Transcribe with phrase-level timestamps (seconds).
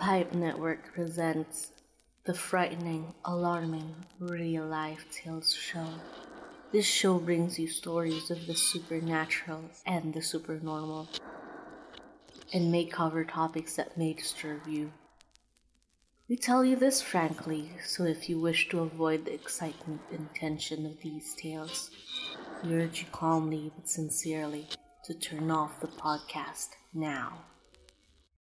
[0.00, 1.72] Pipe Network presents
[2.24, 5.86] the frightening, alarming, real life tales show.
[6.72, 11.06] This show brings you stories of the supernatural and the supernormal,
[12.54, 14.90] and may cover topics that may disturb you.
[16.30, 20.86] We tell you this frankly, so if you wish to avoid the excitement and tension
[20.86, 21.90] of these tales,
[22.64, 24.66] we urge you calmly but sincerely
[25.04, 27.49] to turn off the podcast now.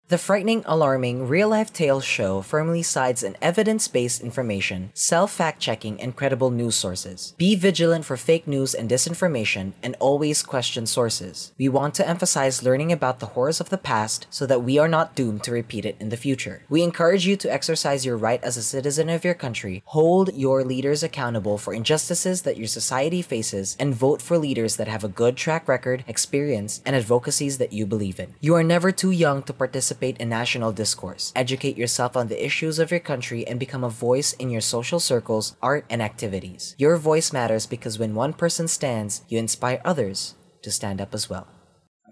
[0.09, 5.59] The frightening, alarming, real life tales show firmly sides in evidence based information, self fact
[5.59, 7.33] checking, and credible news sources.
[7.37, 11.51] Be vigilant for fake news and disinformation, and always question sources.
[11.57, 14.87] We want to emphasize learning about the horrors of the past so that we are
[14.87, 16.61] not doomed to repeat it in the future.
[16.69, 20.63] We encourage you to exercise your right as a citizen of your country, hold your
[20.63, 25.09] leaders accountable for injustices that your society faces, and vote for leaders that have a
[25.09, 28.35] good track record, experience, and advocacies that you believe in.
[28.39, 31.33] You are never too young to participate in national discourse.
[31.35, 34.99] Educate yourself on the issues of your country and become a voice in your social
[34.99, 36.75] circles, art, and activities.
[36.77, 41.29] Your voice matters because when one person stands, you inspire others to stand up as
[41.29, 41.47] well.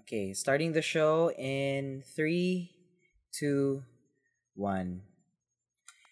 [0.00, 2.70] Okay, starting the show in three,
[3.32, 3.82] two,
[4.54, 5.02] one.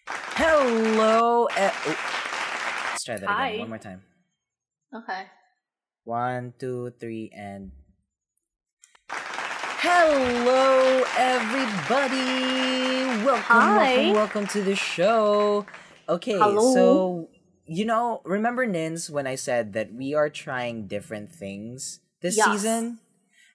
[0.07, 1.47] Hello.
[1.47, 2.91] E- oh.
[2.91, 3.47] Let's try that Hi.
[3.49, 4.01] again one more time.
[4.93, 5.23] Okay.
[6.03, 7.71] One, two, three, and.
[9.09, 10.84] Hello,
[11.17, 13.23] everybody!
[13.25, 13.95] Welcome, Hi.
[13.95, 15.65] welcome, welcome to the show.
[16.07, 16.73] Okay, Hello.
[16.73, 17.29] so
[17.67, 22.45] you know, remember Nins when I said that we are trying different things this Yes.
[22.47, 22.99] season?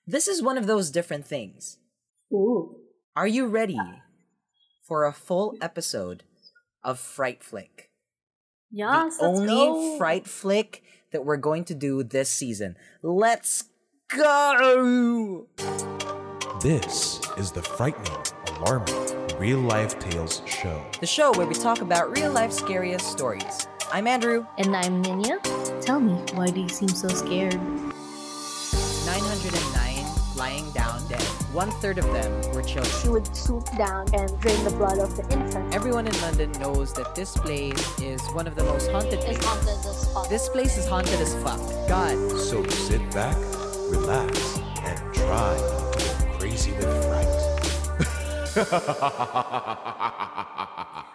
[0.07, 1.79] This is one of those different things.
[2.33, 2.77] Ooh.
[3.15, 3.79] Are you ready
[4.83, 6.25] for a full episode
[6.83, 7.91] of Fright Flick?
[8.73, 9.99] Yes, the let's only go.
[9.99, 12.77] fright flick that we're going to do this season.
[13.03, 13.65] Let's
[14.09, 15.47] go!
[16.63, 18.13] This is the frightening,
[18.59, 18.95] alarming,
[19.39, 20.85] real life tales show.
[21.01, 23.67] The show where we talk about real life scariest stories.
[23.91, 24.45] I'm Andrew.
[24.59, 25.41] And I'm Ninya.
[25.81, 27.55] Tell me, why do you seem so scared?
[29.07, 30.05] 909
[30.37, 31.23] lying down dead.
[31.55, 32.95] One third of them were children.
[33.03, 35.75] she would swoop down and drain the blood of the infant.
[35.75, 39.45] Everyone in London knows that this place is one of the most haunted It's places.
[39.47, 40.29] haunted as fuck.
[40.29, 41.59] This place is haunted as fuck.
[41.89, 43.37] God, So sit back,
[43.89, 47.00] relax, and try not to go crazy with fright.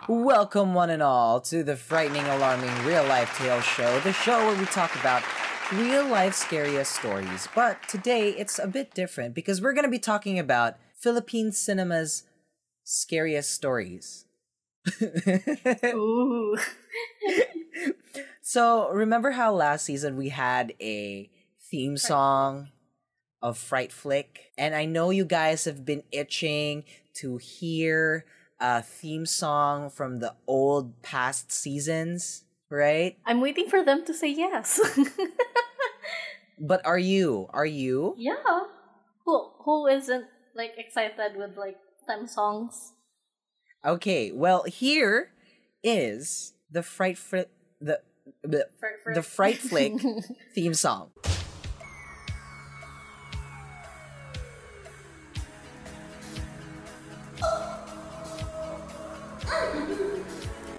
[0.08, 4.58] Welcome, one and all, to the frightening, alarming real life tale show, the show where
[4.58, 5.22] we talk about
[5.74, 7.50] real life scariest stories.
[7.54, 12.24] But today it's a bit different because we're going to be talking about Philippine cinema's
[12.86, 14.26] scariest stories.
[15.84, 16.58] Ooh.
[18.42, 21.30] so, remember how last season we had a
[21.60, 22.70] theme song
[23.46, 24.52] of Fright Flick?
[24.58, 26.84] And I know you guys have been itching
[27.22, 28.26] to hear
[28.60, 33.18] a theme song from the old past seasons, right?
[33.24, 34.82] I'm waiting for them to say yes.
[36.58, 37.48] But are you?
[37.52, 38.16] Are you?
[38.18, 38.36] yeah.
[39.26, 40.26] Who who isn't
[40.56, 41.78] like excited with like
[42.08, 42.94] theme songs?
[43.84, 45.32] Okay, well, here
[45.84, 47.50] is the Fright Flick
[47.82, 48.00] the
[48.42, 48.70] the,
[49.14, 49.94] the Fright Flick
[50.56, 51.12] theme song.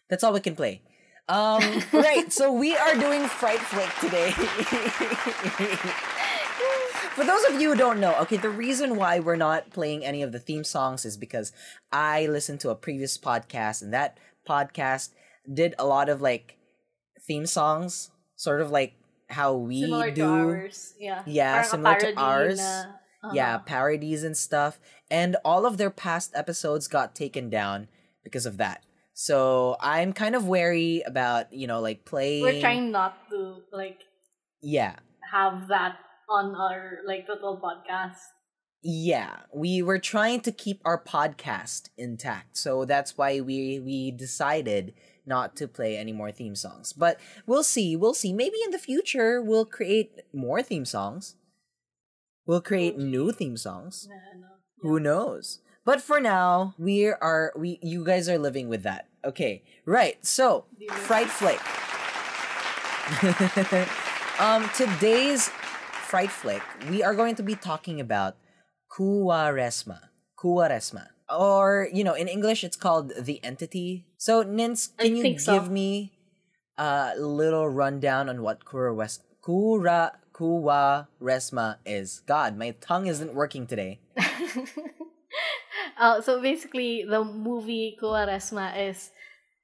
[0.08, 0.82] That's all we can play.
[1.28, 4.30] Um, right, so we are doing Fright Flick today.
[7.16, 10.22] For those of you who don't know, okay, the reason why we're not playing any
[10.22, 11.50] of the theme songs is because
[11.90, 14.18] I listened to a previous podcast, and that
[14.48, 15.10] podcast
[15.52, 16.58] did a lot of like
[17.20, 18.94] theme songs, sort of like
[19.28, 20.22] how we Similar do.
[20.22, 20.94] to ours.
[21.00, 21.22] Yeah.
[21.26, 22.58] Yeah, Parang similar to ours.
[22.58, 22.84] na-
[23.24, 23.30] uh-huh.
[23.34, 24.78] Yeah, parodies and stuff.
[25.10, 27.88] And all of their past episodes got taken down
[28.22, 28.84] because of that.
[29.18, 32.42] So I'm kind of wary about, you know, like playing.
[32.42, 34.00] We're trying not to like
[34.60, 34.96] Yeah.
[35.32, 35.96] have that
[36.28, 38.20] on our like little podcast.
[38.82, 42.58] Yeah, we were trying to keep our podcast intact.
[42.58, 44.92] So that's why we we decided
[45.24, 46.92] not to play any more theme songs.
[46.92, 47.96] But we'll see.
[47.96, 48.34] We'll see.
[48.34, 51.36] Maybe in the future we'll create more theme songs.
[52.44, 54.06] We'll create new theme songs.
[54.12, 54.60] Ano.
[54.82, 55.60] Who knows?
[55.86, 59.06] But for now, we are we you guys are living with that.
[59.24, 59.62] Okay.
[59.86, 60.18] Right.
[60.26, 61.62] So, Do you live- Fright Flick.
[64.42, 65.48] um today's
[66.10, 68.34] Fright Flick, we are going to be talking about
[68.90, 70.10] Kuwaresma.
[70.38, 71.08] Kuwaresma.
[71.30, 74.06] Or, you know, in English it's called the entity.
[74.18, 75.54] So, Nins, I can you think so.
[75.58, 76.12] give me
[76.78, 82.22] a little rundown on what Kuwares Kura Kuwaresma is?
[82.26, 84.00] God, my tongue isn't working today.
[85.98, 89.10] uh, so basically, the movie Cuaresma is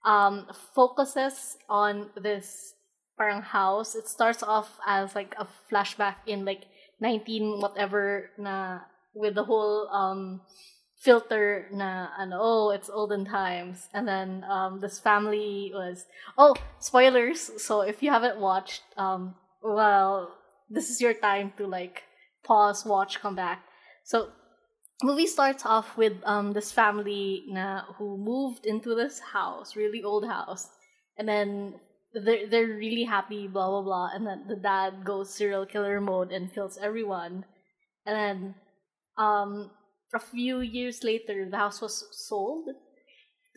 [0.05, 2.75] um focuses on this
[3.17, 3.95] parang house.
[3.95, 6.65] It starts off as like a flashback in like
[7.01, 8.81] 19 whatever na
[9.15, 10.41] with the whole um
[10.99, 13.89] filter na ano oh it's olden times.
[13.95, 16.07] And then um this family was
[16.39, 17.63] oh spoilers.
[17.63, 20.35] So if you haven't watched um well
[20.71, 22.03] this is your time to like
[22.45, 23.63] pause watch come back.
[24.05, 24.31] So
[25.03, 30.27] movie starts off with um this family na who moved into this house really old
[30.27, 30.69] house.
[31.19, 31.75] And then
[32.15, 34.11] they're, they're really happy blah blah blah.
[34.15, 37.45] And then the dad goes serial killer mode and kills everyone.
[38.07, 38.55] And then
[39.19, 39.71] um
[40.15, 42.69] a few years later the house was sold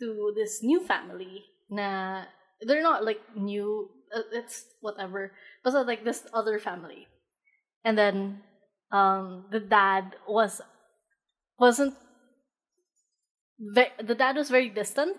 [0.00, 1.44] to this new family.
[1.70, 2.24] Na
[2.60, 5.32] they're not like new uh, it's whatever.
[5.62, 7.06] But it's like this other family.
[7.84, 8.42] And then
[8.92, 10.60] um the dad was
[11.58, 11.94] wasn't
[13.58, 15.16] ve- the dad was very distant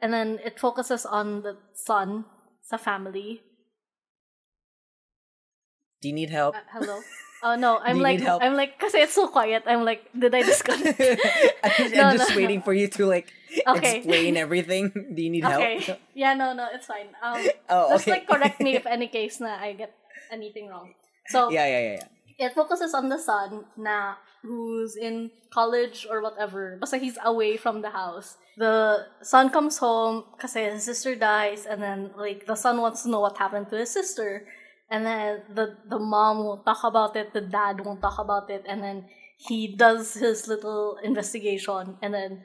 [0.00, 2.24] and then it focuses on the son
[2.62, 3.42] sa family
[6.00, 6.54] Do you need help?
[6.54, 6.96] Uh, hello
[7.42, 10.98] oh no i'm like i'm like because it's so quiet i'm like did i disconnect
[11.62, 12.64] I'm No, just no, waiting no.
[12.66, 13.32] for you to like
[13.66, 13.98] Okay.
[13.98, 14.90] explain everything.
[15.14, 16.00] Do you need okay help?
[16.14, 17.38] yeah no no it's fine um
[17.70, 19.94] Oh, just like correct me if any case na i get
[20.30, 20.94] anything wrong
[21.30, 22.08] so yeah, yeah, yeah, yeah.
[22.38, 26.78] It focuses on the son na who's in college or whatever.
[26.80, 28.36] Basta he's away from the house.
[28.56, 33.10] The son comes home kasi his sister dies and then like the son wants to
[33.10, 34.46] know what happened to his sister.
[34.90, 38.64] And then the the mom won't talk about it, the dad won't talk about it,
[38.64, 39.04] and then
[39.38, 42.42] he does his little investigation and then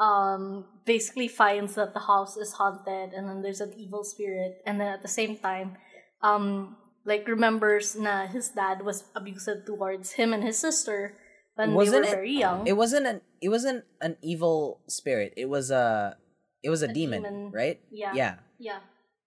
[0.00, 4.80] um basically finds that the house is haunted and then there's an evil spirit and
[4.80, 5.76] then at the same time
[6.22, 11.16] um like remembers na his dad was abusive towards him and his sister
[11.56, 12.66] when Wasn't they it- were very young.
[12.66, 15.32] It wasn't an it wasn't an evil spirit.
[15.36, 16.16] It was a
[16.62, 17.50] it was a, A demon, demon.
[17.56, 17.80] right?
[17.90, 18.12] Yeah.
[18.14, 18.34] Yeah.
[18.60, 18.80] yeah.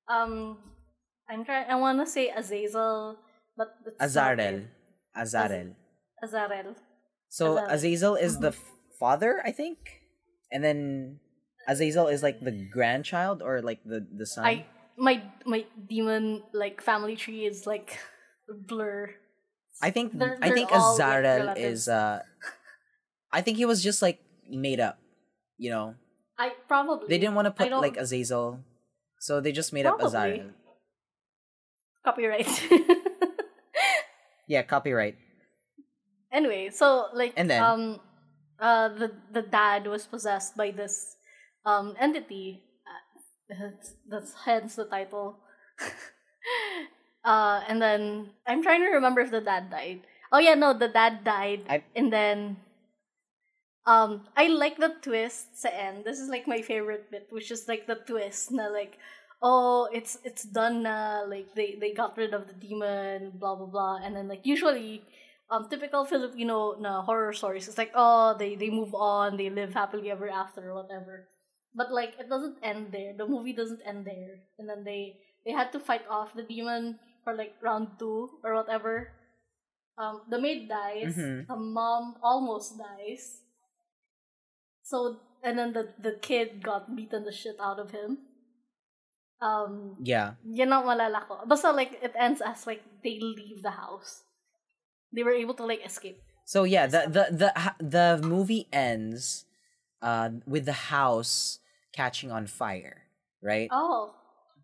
[0.09, 0.57] Um
[1.29, 3.17] I'm trying I wanna say Azazel,
[3.57, 4.65] but Azarel.
[4.65, 4.67] it.
[5.17, 5.73] Azarel.
[6.23, 6.75] Azarel.
[7.29, 7.69] So Azarel.
[7.73, 8.61] Azazel is the Mm-hmm.
[8.61, 9.77] f- father, I think,
[10.51, 11.19] and then
[11.67, 14.45] Azazel is like the grandchild or like the the son.
[14.45, 14.65] I
[14.97, 17.97] my my demon like family tree is like
[18.47, 19.09] blur.
[19.81, 22.21] I think They're- I they're think all, like, is uh
[23.31, 24.99] I think he was just like made up,
[25.57, 25.95] you know.
[26.37, 28.59] I probably They didn't want to put like Azazel,
[29.19, 30.45] so they just made up Probably.
[30.45, 30.53] Azarel.
[32.05, 32.47] copyright.
[34.47, 35.15] Yeah, copyright.
[36.31, 37.63] anyway, so like And then?
[37.63, 37.99] um
[38.59, 41.15] uh the the dad was possessed by this
[41.65, 42.61] um entity.
[43.49, 45.37] That's, that's hence the title.
[47.25, 50.01] uh and then I'm trying to remember if the dad died.
[50.31, 52.57] Oh yeah, no, the dad died I- and then
[53.85, 56.05] um I like the twist sa end.
[56.05, 58.97] This is like my favorite bit, which is like the twist na like
[59.43, 63.67] oh it's it's done na like they they got rid of the demon blah blah
[63.67, 65.03] blah and then like usually
[65.51, 69.73] um typical Filipino na horror stories it's like oh they they move on they live
[69.75, 71.27] happily ever after or whatever
[71.75, 75.51] but like it doesn't end there the movie doesn't end there and then they they
[75.51, 79.09] had to fight off the demon for like round two or whatever
[79.97, 81.47] um the maid dies Mhm.
[81.47, 83.41] the mom almost dies
[84.83, 88.17] so and then the the kid got beaten the shit out of him
[89.43, 90.39] um Yeah.
[90.47, 91.43] yun ang malala ko.
[91.43, 94.23] Basta like, it ends as like, they leave the house.
[95.11, 96.23] They were able to like escape.
[96.47, 97.49] So yeah, the the the
[97.83, 99.43] the movie ends
[99.99, 101.59] uh with the house
[101.93, 103.07] catching on fire,
[103.41, 103.69] right?
[103.71, 104.13] Oh,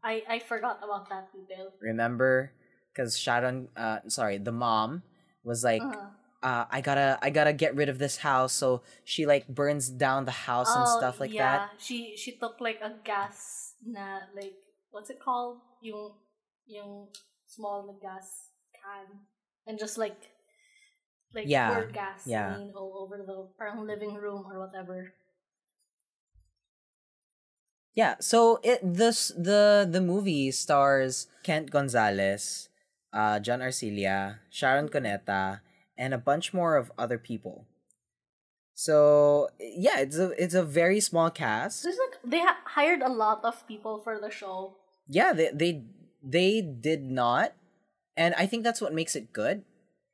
[0.04, 1.72] I I forgot about that detail.
[1.82, 2.52] Remember
[2.96, 5.04] cuz Sharon uh sorry, the mom
[5.44, 6.10] was like Uh-huh.
[6.44, 9.48] uh I got to I got to get rid of this house so she like
[9.48, 11.36] burns down the house and Oh, stuff like that.
[11.36, 11.58] yeah.
[11.68, 11.80] that.
[11.80, 14.56] She she took like a gas na like
[14.92, 15.60] what's it called?
[15.82, 16.16] Yung
[16.68, 17.08] yung
[17.48, 19.28] small na gas can
[19.68, 20.32] and just like
[21.36, 22.58] like Yeah, pour gas yeah.
[22.76, 25.14] all over the parang living room or whatever.
[28.00, 32.72] Yeah, so it this the the movie stars Kent Gonzalez,
[33.12, 35.60] uh John Arcilia, Sharon Cuneta,
[36.00, 37.68] and a bunch more of other people.
[38.72, 41.84] So yeah, it's a it's a very small cast.
[41.84, 44.80] There's like they ha- hired a lot of people for the show.
[45.04, 45.84] Yeah, they they
[46.24, 47.52] they did not,
[48.16, 49.68] and I think that's what makes it good,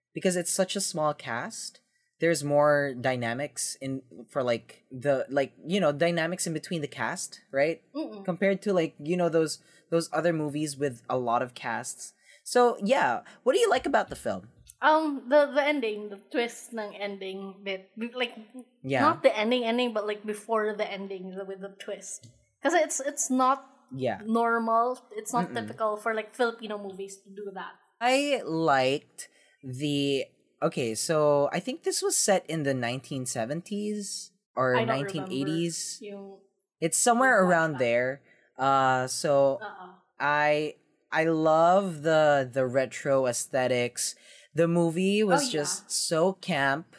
[0.10, 1.85] because it's such a small cast.
[2.20, 7.42] There's more dynamics in for like the like you know dynamics in between the cast,
[7.52, 7.82] right?
[7.96, 8.24] Mm-mm.
[8.24, 9.60] compared to like you know those
[9.92, 12.14] those other movies with a lot of casts.
[12.44, 14.48] So yeah, what do you like about the film?
[14.82, 18.36] Um, the the ending, the twist ng ending bit, like
[18.84, 19.02] Yeah.
[19.02, 22.28] not the ending ending, but like before the ending the- with the twist,
[22.62, 24.20] because it's it's not Yeah.
[24.26, 25.00] normal.
[25.16, 27.76] It's not typical for like Filipino movies to do that.
[28.02, 29.30] I liked
[29.64, 30.26] the
[30.62, 36.00] okay, so I think this was set in the 1970s or 1980s.
[36.02, 36.40] yung
[36.82, 38.22] It's somewhere around there.
[38.58, 40.76] Uh so uh I
[41.12, 44.16] I love the the retro aesthetics.
[44.54, 45.52] The movie was Oh, yeah.
[45.64, 46.96] just so camp.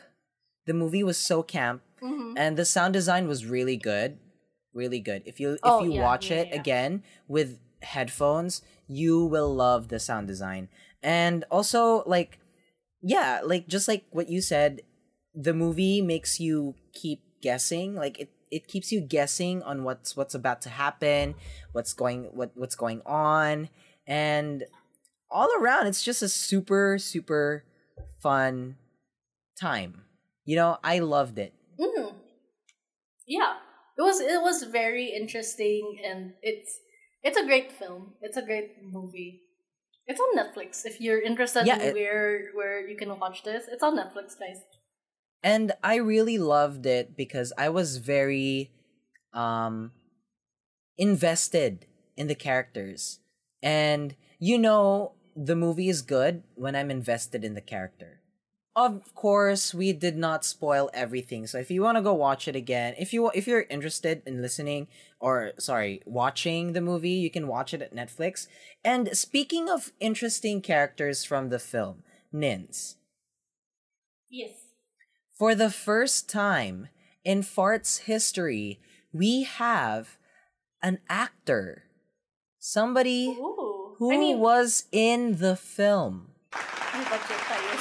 [0.66, 2.34] The movie was so camp Mhm.
[2.36, 4.18] and the sound design was really good.
[4.74, 5.22] Really good.
[5.24, 6.56] If you if Oh, you yeah, watch yeah, it yeah.
[6.60, 6.92] again
[7.28, 10.68] with headphones, you will love the sound design.
[11.02, 12.38] And also like
[13.02, 14.82] yeah, like just like what you said,
[15.34, 17.94] the movie makes you keep guessing.
[17.94, 21.34] Like it it keeps you guessing on what's what's about to happen,
[21.72, 23.68] what's going what what's going on,
[24.06, 24.64] and
[25.30, 27.64] all around it's just a super super
[28.20, 28.76] fun
[29.60, 30.04] time.
[30.44, 31.52] You know, I loved it.
[31.78, 32.14] Mhm.
[33.26, 33.56] Yeah,
[33.98, 36.78] it was it was very interesting, and it's
[37.22, 38.14] it's a great film.
[38.22, 39.42] It's a great movie.
[40.06, 40.86] It's on Netflix.
[40.86, 44.38] If you're interested Yeah, in it- where where you can watch this, it's on Netflix,
[44.38, 44.62] guys.
[45.42, 48.70] and I really loved it because I was very
[49.32, 49.92] um
[50.98, 51.86] invested
[52.16, 53.20] in the characters.
[53.62, 58.20] And you know the movie is good when I'm invested in the character.
[58.76, 61.46] Of course, we did not spoil everything.
[61.46, 64.42] So if you want to go watch it again, if you if you're interested in
[64.42, 68.48] listening or sorry, watching the movie, you can watch it at Netflix.
[68.84, 72.02] And speaking of interesting characters from the film,
[72.34, 72.96] Nins,
[74.28, 74.52] Yes.
[75.32, 76.88] for the first time
[77.24, 78.78] in Fart's history,
[79.10, 80.18] we have
[80.82, 81.84] an actor.
[82.58, 83.96] Somebody Ooh.
[83.98, 86.35] who I mean, was in the film.
[86.96, 87.72] May budget tayo.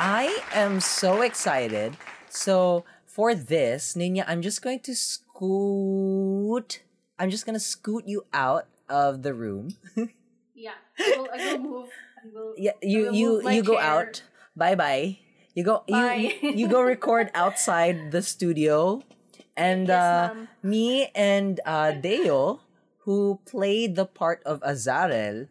[0.00, 1.96] I am so excited.
[2.28, 6.82] So for this, Ninya, I'm just going to scoot.
[7.18, 9.76] I'm just gonna scoot you out of the room.
[10.54, 11.88] yeah, I will, I will move.
[12.16, 13.84] I will, yeah, you you you go chair.
[13.84, 14.22] out.
[14.56, 15.18] Bye bye.
[15.52, 16.32] You go you, Bye.
[16.40, 19.02] you you go record outside the studio,
[19.56, 22.60] and Yes, uh, me and uh, Deo,
[23.04, 25.48] who played the part of Azarel,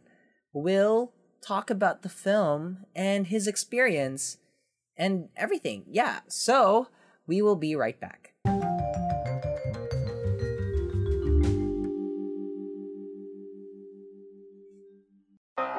[0.60, 1.12] will
[1.42, 4.38] talk about the film and his experience
[4.98, 5.86] and everything.
[5.88, 6.88] Yeah, so
[7.26, 8.34] we will be right back.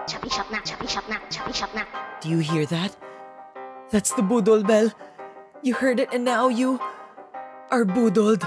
[0.08, 1.84] Choppy shop na, choppy shop na, choppy shop na.
[2.20, 2.96] Do you hear that?
[3.90, 4.90] That's the budol bell.
[5.62, 6.80] You heard it and now you
[7.70, 8.42] are budoled.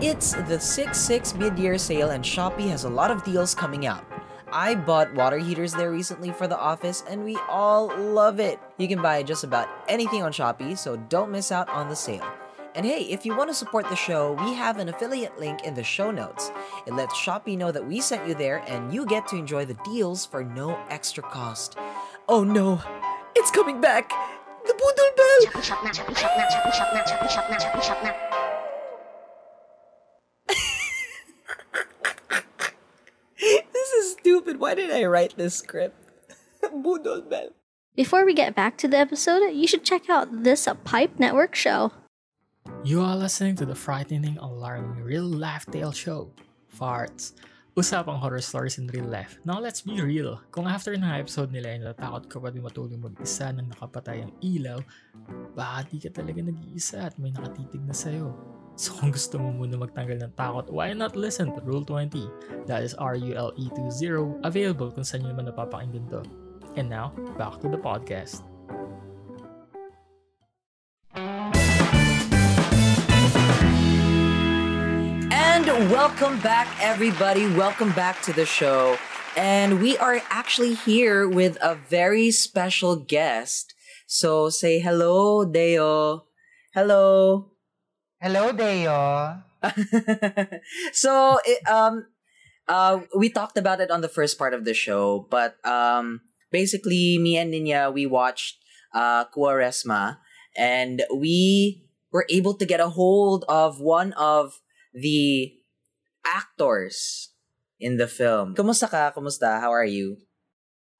[0.00, 4.07] It's the 6-6 mid-year sale and Shopee has a lot of deals coming out.
[4.52, 8.58] I bought water heaters there recently for the office and we all love it.
[8.78, 12.26] You can buy just about anything on Shopee, so don't miss out on the sale.
[12.74, 15.74] And hey, if you want to support the show, we have an affiliate link in
[15.74, 16.50] the show notes.
[16.86, 19.78] It lets Shopee know that we sent you there and you get to enjoy the
[19.84, 21.76] deals for no extra cost.
[22.28, 22.80] Oh no,
[23.34, 24.10] it's coming back!
[24.66, 25.40] The Budol Bell!
[34.68, 35.96] Why did I write this script?
[36.84, 37.56] Budol Bell.
[37.96, 41.96] Before we get back to the episode, you should check out this Pipe Network show.
[42.84, 46.36] You are listening to the frightening, alarming real life tale show,
[46.68, 47.32] Farts.
[47.80, 49.40] Usapang horror stories in real life.
[49.40, 50.36] Now let's be real.
[50.52, 54.36] Kung after ng episode nila ay natatakot ka pa di matulog mag-isa ng nakapatay ang
[54.44, 54.84] ilaw,
[55.56, 58.57] baka di ka talaga nag-iisa at may nakatitig na sa'yo.
[58.78, 62.30] So kung gusto mo muna magtanggal ng takot, why not listen to Rule 20?
[62.70, 66.22] That is R-U-L-E-2-0, available kung saan nyo naman napapakinggan to.
[66.78, 68.46] And now, back to the podcast.
[75.34, 77.50] And welcome back, everybody.
[77.58, 78.94] Welcome back to the show.
[79.34, 83.74] And we are actually here with a very special guest.
[84.06, 86.30] So say hello, Deo.
[86.78, 87.57] Hello.
[88.20, 89.42] Hello, Deo.
[90.92, 92.06] so it, um
[92.66, 96.20] uh we talked about it on the first part of the show but um
[96.50, 98.62] basically me and Ninya we watched
[98.94, 100.18] uh Kuaresma
[100.56, 104.62] and we were able to get a hold of one of
[104.94, 105.54] the
[106.26, 107.30] actors
[107.78, 108.54] in the film.
[108.54, 109.12] Kumusta ka?
[109.14, 109.60] Kumusta?
[109.60, 110.18] How are you?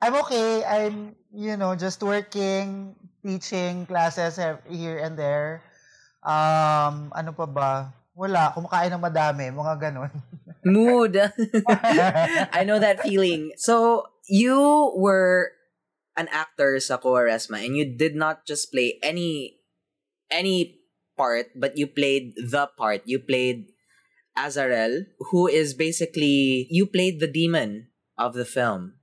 [0.01, 0.63] I'm okay.
[0.65, 2.95] I'm, you know, just working,
[3.27, 4.39] teaching classes
[4.71, 5.63] here and there.
[6.29, 7.71] Um, ano pa ba?
[8.13, 10.13] Wala, kumakain ng madami, mga ganon.
[10.69, 11.17] Mood.
[12.53, 13.57] I know that feeling.
[13.57, 15.57] So, you were
[16.19, 19.63] an actor sa Quaresma and you did not just play any
[20.29, 20.83] any
[21.17, 23.07] part, but you played the part.
[23.07, 23.71] You played
[24.37, 28.99] Azarel, who is basically you played the demon of the film.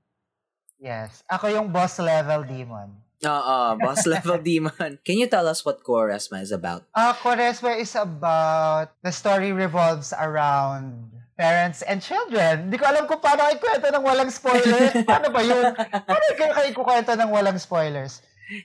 [0.78, 1.24] Yes.
[1.32, 3.05] Ako yung boss level demon.
[3.24, 5.00] Oo, boss level demon.
[5.08, 6.84] Can you tell us what Quaresma is about?
[6.92, 12.68] Uh, Quaresma is about, the story revolves around parents and children.
[12.68, 14.92] Hindi ko alam kung paano kayo kwento ng walang spoilers.
[15.10, 15.64] paano ba yun?
[15.76, 18.20] Paano kayo kayo kwento ng walang spoilers?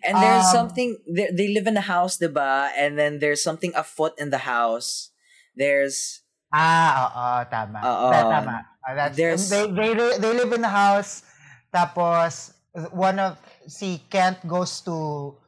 [0.05, 2.69] And there's Um, something they, they live in a house, diba?
[2.77, 5.11] And then there's something afoot in the house.
[5.57, 7.79] There's Ah, oo, tama.
[7.79, 8.09] Oo.
[8.11, 8.67] Ta- tama.
[8.83, 11.23] Ah, that's, There's- they, they, they live in a house,
[11.71, 12.51] tapos
[12.91, 13.39] one of,
[13.71, 15.39] si Kent goes to,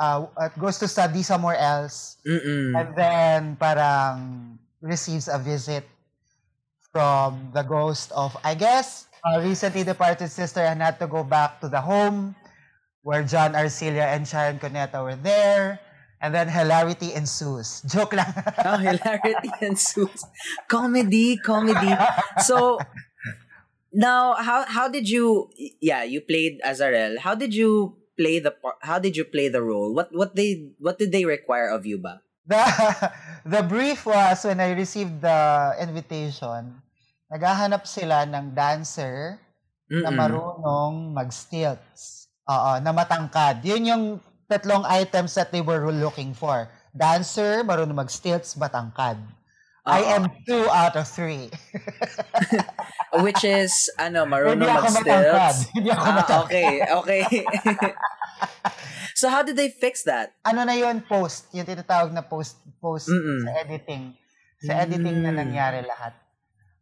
[0.00, 5.84] uh, uh, goes to study somewhere else, mm and then parang receives a visit
[6.88, 11.60] from the ghost of, I guess, a recently departed sister and had to go back
[11.60, 12.34] to the home
[13.02, 15.80] where John Arcilia and Sharon Cuneta were there.
[16.20, 17.82] And then hilarity ensues.
[17.86, 18.34] Joke lang.
[18.66, 20.26] oh, hilarity ensues.
[20.66, 21.94] Comedy, comedy.
[22.42, 22.78] So
[23.92, 25.50] now, how how did you?
[25.80, 27.18] Yeah, you played Azarel.
[27.18, 29.94] How did you play the How did you play the role?
[29.94, 32.20] What what they what did they require of you, ba?
[32.48, 32.64] the
[33.52, 36.80] the brief was when I received the invitation,
[37.28, 39.36] naghahanap sila ng dancer
[40.00, 40.16] na Mm-mm.
[40.16, 42.32] marunong mag-stilts.
[42.48, 43.60] Oo, na matangkad.
[43.60, 44.04] Yun yung
[44.48, 46.72] tatlong items that they were looking for.
[46.96, 49.20] Dancer, marunong mag-stilts, matangkad.
[49.88, 51.48] I am two out of three.
[53.24, 55.72] Which is ano, marunong mag-stilts.
[55.72, 57.22] Hindi ako Ah, okay, okay.
[59.18, 60.36] so how did they fix that?
[60.44, 61.48] ano na yun, post.
[61.56, 63.48] Yung tinatawag na post, post Mm-mm.
[63.48, 64.02] sa editing.
[64.60, 65.38] Sa editing na Mm.
[65.40, 66.12] nangyari lahat.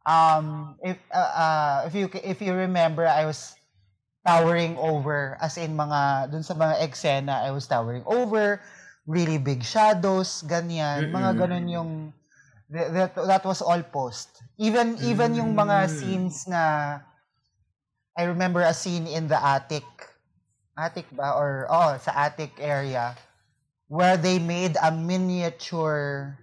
[0.06, 3.54] Um, if, uh, uh, if you, if you remember, I was
[4.22, 8.62] towering over, as in mga, dun sa mga eksena, I was towering over,
[9.06, 11.10] really big shadows, ganyan.
[11.10, 11.38] Mga Mm-mm.
[11.38, 11.90] ganun yung,
[12.70, 14.42] that, that, that was all post.
[14.58, 15.90] Even, even yung mga Mm.
[15.90, 17.00] scenes na,
[18.16, 19.84] I remember a scene in the attic,
[20.76, 21.36] attic ba?
[21.36, 23.14] Or, oh, sa attic area,
[23.88, 26.38] where they made a miniature,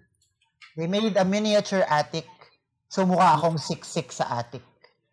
[0.78, 2.30] they made a miniature attic.
[2.90, 4.62] So, mukha akong siksik sa attic.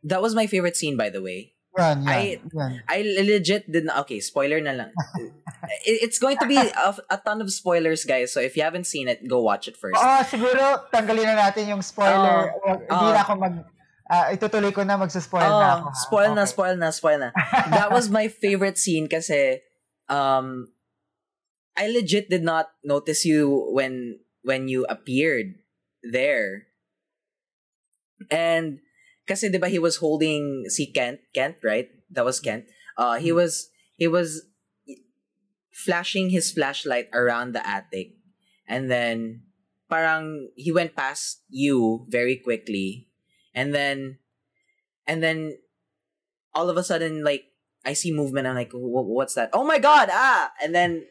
[0.04, 1.56] That was my favorite scene, by the way.
[1.78, 2.70] Yan, yan, I- yan.
[2.88, 4.02] I legit did not.
[4.04, 4.90] Okay, spoiler na lang.
[5.86, 8.34] It- it's going to be a, a ton of spoilers, guys.
[8.34, 9.94] So if you haven't seen it, go watch it first.
[9.94, 12.50] Oo, siguro, tanggalin na natin yung spoiler.
[12.66, 13.14] Wag- Hindi Oo.
[13.14, 13.54] na ako mag,
[14.10, 15.88] ah, itutuloy ko na, magsa-spoil na Oh, ako.
[15.88, 15.98] ha?
[16.02, 16.52] spoil na, Okay.
[16.52, 17.30] spoil na, spoil na.
[17.70, 19.62] That was my favorite scene kasi
[20.10, 20.74] um
[21.78, 25.54] I legit did not notice you when when you appeared
[26.02, 26.66] there.
[28.28, 28.80] And
[29.30, 31.86] kasi 'di ba he was holding si Kent, Kent, right?
[32.10, 32.66] That was Kent.
[32.98, 34.50] Uh he was he was
[35.70, 38.18] flashing his flashlight around the attic.
[38.66, 39.46] And then
[39.86, 43.06] parang he went past you very quickly.
[43.54, 44.18] And then
[45.06, 45.58] and then
[46.54, 47.46] all of a sudden like
[47.86, 51.06] I see movement I'm like what's that oh my god ah and then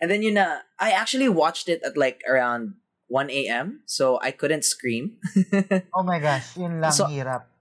[0.00, 2.76] and then you know I actually watched it at like around
[3.08, 3.82] 1 a.m.
[3.84, 5.16] so I couldn't scream
[5.96, 7.53] Oh my gosh, yun lang So- hirap.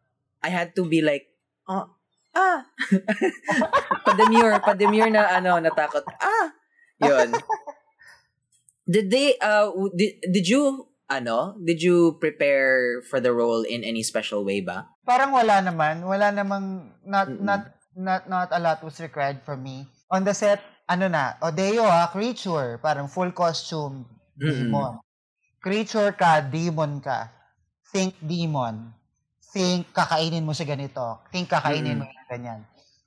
[0.43, 1.31] I had to be like
[1.71, 1.87] oh
[2.35, 2.67] ah
[4.05, 6.51] pademure pademure na ano natakot ah
[6.99, 7.31] yun
[8.83, 14.03] did they uh did, did you ano did you prepare for the role in any
[14.03, 16.07] special way ba Parang wala naman.
[16.07, 17.43] Wala namang, not, Mm-mm.
[17.43, 17.61] not,
[17.95, 19.83] not, not a lot was required from me.
[20.07, 24.07] On the set, ano na, Odeo ha, creature, parang full costume,
[24.39, 24.47] Mm-mm.
[24.47, 24.93] demon.
[25.59, 27.27] Creature ka, demon ka.
[27.91, 28.95] Think demon.
[29.53, 31.21] Think kakainin mo si ganito.
[31.29, 32.61] Think kakainin mo yung ganyan.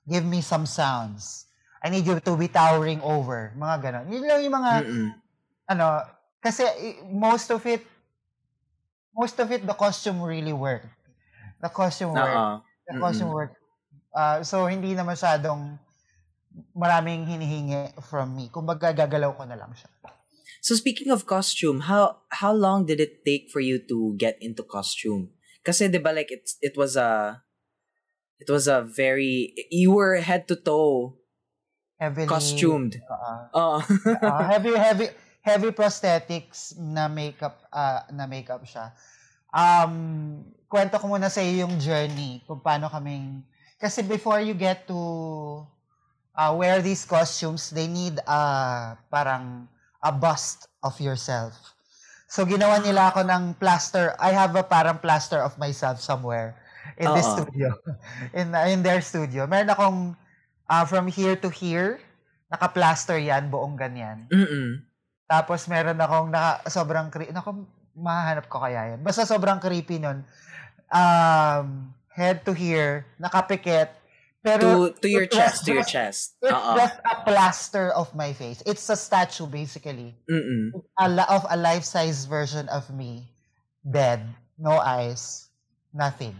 [0.06, 1.50] Give me some sounds.
[1.82, 3.50] I need you to be towering over.
[3.58, 4.06] Mga ganon.
[4.06, 5.08] Yun lang yung mga, Mm-mm.
[5.66, 5.86] ano,
[6.38, 6.62] kasi
[7.10, 7.82] most of it,
[9.10, 10.86] most of it, the costume really worked.
[11.58, 12.38] The costume worked.
[12.38, 12.62] Oo.
[12.86, 13.58] The costume worked.
[14.14, 15.74] Uh, so, hindi na masyadong
[16.72, 18.48] maraming hinihingi from me.
[18.48, 19.90] Kumbaga, gagalaw ko na lang siya.
[20.66, 24.66] So speaking of costume, how how long did it take for you to get into
[24.66, 25.35] costume?
[25.66, 27.42] Kasi 'di ba like it's it was a
[28.38, 31.18] it was a very you were head to toe
[31.96, 33.00] Heavily, costumed.
[33.08, 33.76] Uh, Oh.
[33.80, 35.08] uh, heavy, heavy,
[35.40, 38.92] heavy prosthetics na makeup, uh, na makeup siya.
[39.48, 43.40] Um, kwento ko muna sa iyo yung journey kung paano kaming,
[43.80, 45.64] kasi before you get to
[46.36, 49.64] uh, wear these costumes, they need uh, parang
[50.04, 51.56] a bust of yourself.
[52.26, 54.18] So, ginawa nila ako ng plaster.
[54.18, 56.58] I have a parang plaster of myself somewhere
[56.98, 57.46] in this Oo.
[57.46, 57.70] studio.
[58.38, 59.46] In, in their studio.
[59.46, 59.98] Meron akong
[60.66, 62.02] uh, from here to here,
[62.50, 64.26] naka-plaster yan, buong ganyan.
[64.30, 64.82] Mm-mm.
[65.26, 67.34] Tapos meron akong naka, sobrang creepy.
[67.34, 67.66] Naku,
[67.98, 69.00] mahanap ko kaya yan.
[69.02, 70.22] Basta sobrang creepy nun.
[70.90, 73.90] Um, head to here, nakapikit.
[74.46, 76.38] Pero To, to your it was chest, to your chest.
[76.38, 76.78] It's Oo.
[76.78, 78.62] just a plaster of my face.
[78.62, 80.14] It's a statue, basically.
[80.30, 80.70] Mm-mm.
[81.02, 83.26] Of a life-size version of me.
[83.82, 84.22] Dead.
[84.54, 85.50] No eyes.
[85.90, 86.38] Nothing.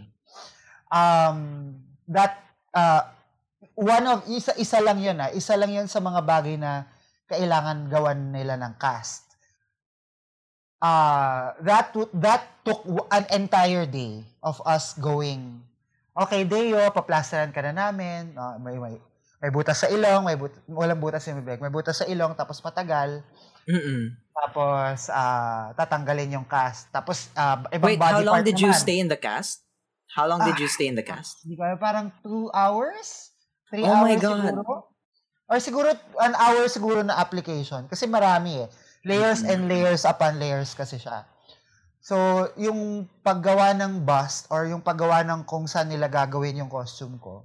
[0.94, 3.10] Um, that, uh,
[3.74, 5.34] one of, isa, isa lang yun ah.
[5.34, 6.86] Isa lang yun sa mga bagay na
[7.26, 9.26] kailangan gawan nila ng cast.
[10.78, 15.58] Uh, that, that took an entire day of us going,
[16.16, 18.32] okay, Deo, paplasteran ka na namin.
[18.32, 18.94] Uh, may, may,
[19.38, 21.60] may butas sa ilong, may but, walang butas sa bibig.
[21.60, 23.20] May butas sa ilong, tapos matagal.
[23.68, 24.16] Mm-mm.
[24.32, 26.88] Tapos, ah, tatanggalin yung cast.
[26.88, 28.80] Tapos, ah, ibang Wait, body how long part did you naman.
[28.80, 29.60] stay in the cast?
[30.16, 31.44] How long did you stay in the cast?
[31.44, 33.36] Hindi ko parang two hours?
[33.68, 34.40] Three Oh my hours God.
[34.40, 34.62] siguro?
[35.46, 37.84] Or siguro, an hour siguro na application.
[37.86, 38.68] Kasi marami eh.
[39.06, 41.22] Layers and layers upon layers kasi siya.
[42.06, 42.14] So,
[42.54, 47.42] yung paggawa ng bust or yung paggawa ng kung saan nila gagawin yung costume ko,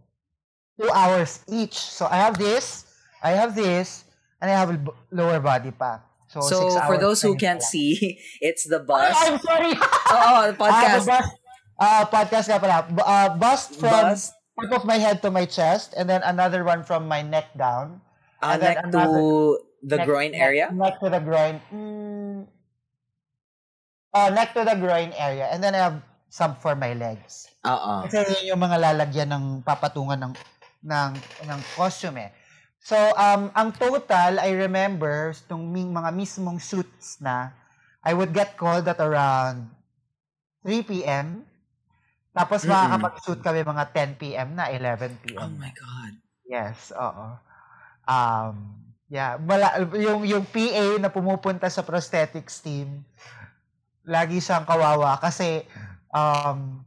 [0.77, 1.73] two hours each.
[1.73, 2.85] So, I have this,
[3.25, 4.05] I have this,
[4.37, 4.69] and I have
[5.09, 6.05] lower body pa.
[6.29, 7.73] So, So, six for hours those who can't pala.
[7.73, 9.17] see, it's the Ay, bus.
[9.17, 9.73] I'm sorry!
[10.13, 10.77] Oo, podcast.
[10.77, 11.31] Ah, the bust,
[11.81, 12.75] ah, podcast nga pala.
[13.01, 14.29] Ah, bust from Bust.
[14.61, 17.97] top of my head to my chest, and then another one from my neck down.
[18.37, 19.25] Uh, and then neck another- to
[19.81, 20.65] the neck- groin neck- area?
[20.69, 21.57] Neck to the groin.
[21.73, 22.10] Mm,
[24.13, 25.47] oh, neck to the groin area.
[25.51, 25.99] And then I have
[26.31, 27.51] some for my legs.
[27.67, 28.07] Oo.
[28.07, 30.33] Kasi yun yung mga lalagyan ng papatungan ng
[30.81, 31.11] ng
[31.45, 32.31] ng costume eh.
[32.81, 37.53] So, um, ang total, I remember, nung mga mismong shoots na,
[38.01, 39.69] I would get called at around
[40.65, 41.45] 3 p.m.
[42.33, 42.73] Tapos Mm-mm.
[42.73, 43.85] makakapag-shoot kami mga
[44.17, 44.57] 10 p.m.
[44.57, 45.45] na, 11 p.m.
[45.45, 46.13] Oh my God.
[46.49, 47.37] Yes, oo.
[48.09, 48.55] Um,
[49.13, 53.05] yeah, mala, yung yung PA na pumupunta sa prosthetics team,
[54.05, 55.65] lagi siyang kawawa kasi
[56.11, 56.81] um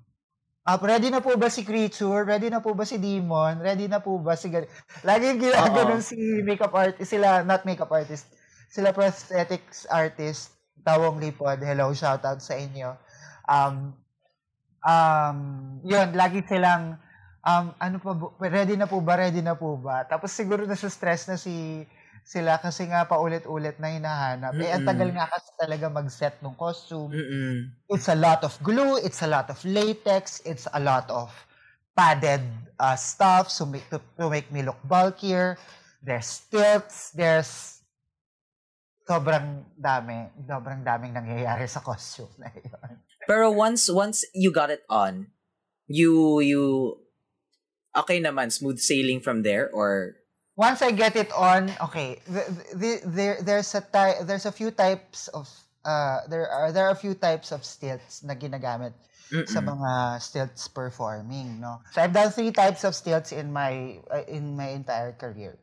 [0.65, 2.25] ah, ready na po ba si Creature?
[2.25, 3.61] Ready na po ba si Demon?
[3.61, 4.69] Ready na po ba si gan-
[5.05, 8.33] Lagi ginaganon si makeup artist, sila not makeup artist,
[8.73, 11.61] sila prosthetics artist, Tawong Lipod.
[11.61, 12.97] Hello, shout out sa inyo.
[13.45, 13.93] Um
[14.85, 15.39] um
[15.85, 17.01] yun, lagi silang
[17.45, 18.11] um, ano pa,
[18.49, 20.03] ready na po ba, ready na po ba?
[20.09, 21.85] Tapos siguro na stress na si
[22.25, 24.57] sila kasi nga paulit-ulit na hinahanap.
[24.57, 25.21] Eh, ang tagal Mm-mm.
[25.21, 27.13] nga kasi talaga mag-set ng costume.
[27.13, 27.69] Mm-mm.
[27.93, 31.29] It's a lot of glue, it's a lot of latex, it's a lot of
[31.93, 32.43] padded
[32.81, 35.61] uh, stuff so make, to, to make me look bulkier.
[36.01, 37.85] There's stilts, there's
[39.05, 42.97] sobrang dami, sobrang daming nangyayari sa costume na yun.
[43.29, 45.29] Pero once once you got it on,
[45.89, 46.97] you you
[47.93, 50.17] okay naman smooth sailing from there or
[50.57, 52.43] once I get it on, okay, the,
[52.75, 55.49] the, there there's a ty- there's a few types of
[55.85, 58.93] uh there are there are a few types of stilts na ginagamit
[59.45, 59.75] sa Mm-mm.
[59.77, 61.81] mga stilts performing, no.
[61.91, 65.59] So I've done three types of stilts in my uh, in my entire career.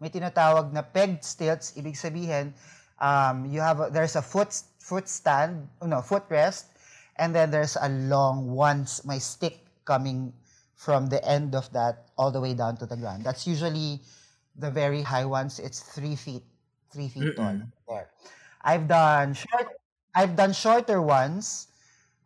[0.00, 2.52] May tinatawag na pegged stilts, ibig sabihin
[3.00, 6.68] um you have a, there's a foot foot stand, no, footrest,
[7.16, 10.32] and then there's a long once my stick coming
[10.76, 13.24] from the end of that all the way down to the ground.
[13.24, 14.04] That's usually
[14.52, 15.56] the very high ones.
[15.56, 16.44] It's three feet,
[16.92, 17.56] three feet tall.
[17.88, 18.12] There.
[18.60, 19.80] I've done short.
[20.12, 21.72] I've done shorter ones.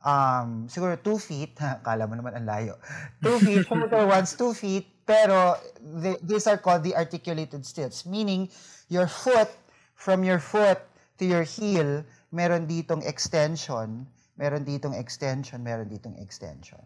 [0.02, 1.54] Um, siguro two feet.
[1.86, 2.74] Kala mo naman ang layo.
[3.22, 4.90] Two feet, shorter ones, two feet.
[5.06, 8.50] Pero th- these are called the articulated stilts, meaning
[8.90, 9.52] your foot
[9.94, 10.82] from your foot
[11.20, 12.02] to your heel,
[12.34, 14.08] meron ditong extension,
[14.40, 16.82] meron ditong extension, meron ditong extension.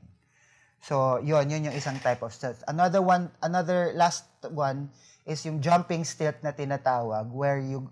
[0.82, 2.62] So, yun, yun yung isang type of stilt.
[2.70, 4.88] Another one, another last one
[5.26, 7.90] is yung jumping stilt na tinatawag where you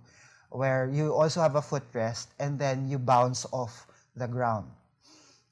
[0.49, 3.85] where you also have a footrest and then you bounce off
[4.17, 4.65] the ground.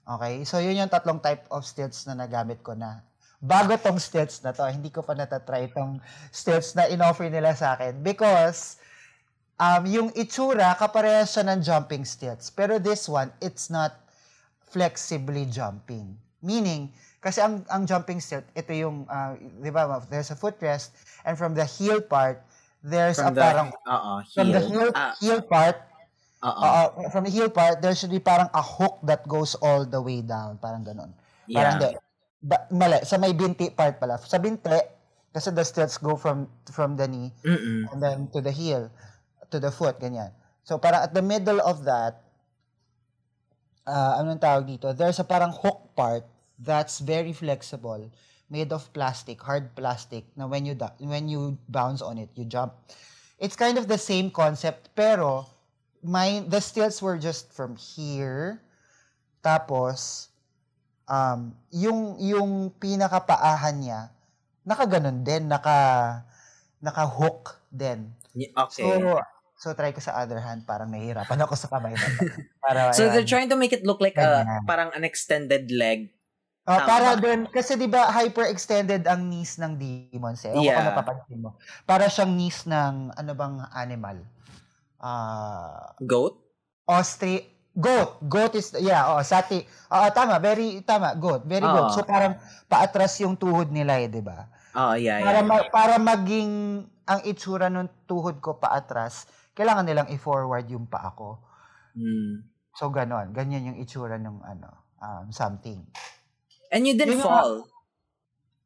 [0.08, 0.44] Okay?
[0.48, 3.04] So, yun yung tatlong type of stilts na nagamit ko na.
[3.44, 6.00] Bago tong stilts na to, hindi ko pa natatry tong
[6.32, 8.80] stilts na in-offer nila sa akin because
[9.60, 12.48] um, yung itsura, kaparehas siya ng jumping stilts.
[12.48, 14.00] Pero this one, it's not
[14.72, 16.16] flexibly jumping.
[16.40, 16.88] Meaning,
[17.24, 20.92] kasi ang, ang jumping stilt, ito yung, uh, di ba, there's a footrest,
[21.24, 22.44] and from the heel part,
[22.84, 25.80] there's from a the parang, uh from the heel, Ah, heel part,
[26.44, 29.88] uh uh, from the heel part, there should be parang a hook that goes all
[29.88, 30.60] the way down.
[30.60, 30.84] Parang.
[30.84, 31.08] Parang
[31.48, 31.80] Yeah.
[31.80, 31.88] di.
[32.44, 34.20] Ba, mali, sa may binti part pala.
[34.20, 34.76] Sa binti,
[35.32, 37.88] kasi the stilts go from from the knee Mm-mm.
[37.88, 38.92] and then to the heel,
[39.48, 40.28] to the foot, ganyan.
[40.60, 42.20] So parang at the middle of that,
[43.88, 44.92] uh, anong tawag dito?
[44.92, 48.10] There's a parang hook part that's very flexible,
[48.50, 52.74] made of plastic, hard plastic, na when you when you bounce on it, you jump.
[53.38, 55.46] It's kind of the same concept, pero
[56.04, 58.62] my the stilts were just from here,
[59.42, 60.28] tapos
[61.08, 64.00] um, yung yung pinakapaahan niya,
[64.64, 66.22] nakaganon din, naka
[66.84, 68.12] naka-hook din.
[68.36, 68.84] Okay.
[68.84, 68.86] So,
[69.56, 72.08] so try ko sa other hand, parang nahihirapan ako sa kamay na.
[72.64, 76.12] Para, So they're trying to make it look like a parang an extended leg.
[76.64, 80.52] Oh, Tama para doon, kasi di ba hyper-extended ang knees ng demons eh.
[80.52, 80.76] Ewan ko Yeah.
[80.80, 81.50] kung napapansin mo.
[81.84, 84.16] Para siyang knees ng ano bang animal?
[84.96, 86.40] Ah, Goat?
[86.84, 87.44] ostrich,
[87.76, 88.16] goat.
[88.24, 89.60] Goat is, yeah, oh, sati.
[89.92, 91.44] Oo, tama, very, tama, goat.
[91.44, 91.84] Very good.
[91.84, 91.92] Oo.
[91.92, 94.48] So parang paatras yung tuhod nila eh, di ba?
[94.72, 95.46] Oh, yeah, Para, yeah.
[95.46, 96.52] ma- para maging
[97.04, 101.44] ang itsura ng tuhod ko paatras, kailangan nilang i-forward yung paa ko.
[101.92, 102.40] Hmm.
[102.72, 103.30] So, ganon.
[103.30, 105.84] Ganyan yung itsura ng ano, um, something.
[106.74, 107.52] And you didn't Yun yung- fall.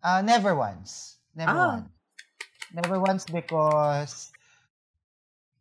[0.01, 1.21] Uh, never once.
[1.37, 1.85] Never Ah.
[1.85, 1.92] once.
[2.73, 4.33] Never once because...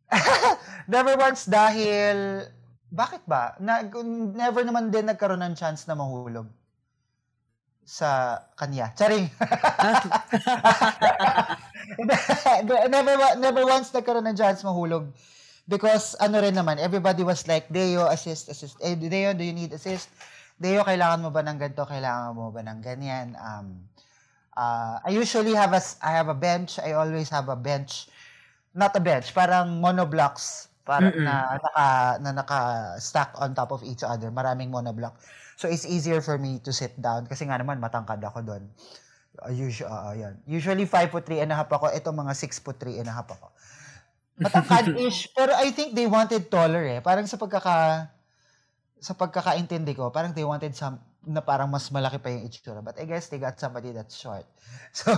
[0.88, 2.48] never once dahil...
[2.88, 3.52] Bakit ba?
[3.60, 3.84] Na,
[4.32, 6.48] never naman din nagkaroon ng chance na mahulog
[7.84, 8.96] sa kanya.
[8.96, 9.28] Charing.
[12.88, 15.08] never never once nagkaroon ng chance mahulog
[15.68, 19.72] because ano rin naman everybody was like Deo assist assist eh Deo do you need
[19.72, 20.08] assist
[20.58, 23.86] Deo kailangan mo ba ng ganito kailangan mo ba ng ganyan um
[24.58, 28.10] uh, I usually have a I have a bench I always have a bench
[28.74, 31.86] not a bench parang monoblocks para na naka
[32.24, 32.60] na naka
[32.98, 35.20] stack on top of each other maraming monoblock
[35.54, 38.66] so it's easier for me to sit down kasi nga naman matangkad ako doon
[39.38, 40.34] Uh, usually, yan.
[40.50, 41.86] Usually 5 foot 3 and a half ako.
[41.94, 43.54] Ito mga 6 foot 3 and a half ako.
[44.38, 45.30] Matangkad-ish.
[45.38, 46.98] pero I think they wanted taller eh.
[46.98, 48.06] Parang sa pagkaka
[49.00, 52.80] sa pagkakaintindi ko, parang they wanted some na parang mas malaki pa yung itsura.
[52.80, 54.46] But I guess they got somebody that's short.
[54.96, 55.12] So,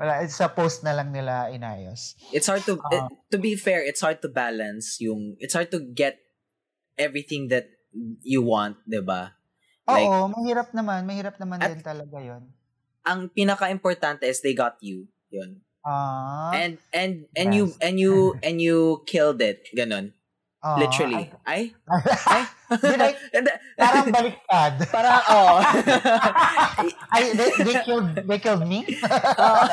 [0.00, 2.16] wala, it's sa post na lang nila inayos.
[2.32, 5.80] It's hard to it- to be fair, it's hard to balance yung it's hard to
[5.84, 6.16] get
[6.96, 7.68] everything that
[8.24, 9.36] you want, 'di ba?
[9.84, 11.04] Like- Oo, mahirap naman.
[11.04, 12.48] Mahirap naman At- din talaga yon
[13.04, 15.04] Ang pinaka-importante is they got you.
[15.28, 15.60] 'Yun.
[15.84, 17.76] Ah, And and and you Yes.
[17.84, 18.12] and you
[18.46, 19.68] and you killed it.
[19.76, 20.16] Ganon.
[20.64, 21.28] Ah, Literally.
[21.44, 21.76] Ay?
[22.24, 22.42] Ay,
[23.36, 23.52] Hindi.
[23.76, 24.74] parang baliktad.
[24.94, 25.60] Parang, oh.
[27.12, 28.82] Ay, they, they killed, they killed me?
[29.38, 29.68] Oh.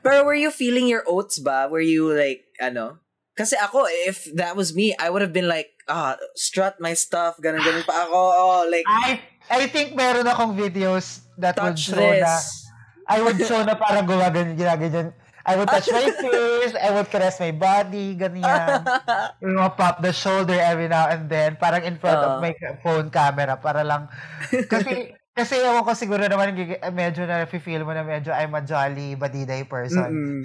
[0.00, 1.66] Pero were you feeling your oats ba?
[1.66, 3.02] Were you like, ano?
[3.36, 7.36] Kasi ako, if that was me, I would have been like, ah, strut my stuff,
[7.36, 8.16] ganun, ganun pa ako.
[8.16, 12.66] Oh, like, I I think meron akong videos that would show na this.
[13.06, 15.14] I would show na parang gumaganyan, ginaganyan.
[15.46, 18.82] I would touch my face, I would caress my body, ganyan.
[19.42, 22.42] You know, pop the shoulder every now and then, parang in front of Oo.
[22.42, 24.10] my phone camera, para lang,
[24.50, 26.50] kasi, kasi ewan ko siguro naman,
[26.90, 30.10] medyo na feel mo na medyo I'm a jolly, badiday person.
[30.10, 30.42] Mm-mm.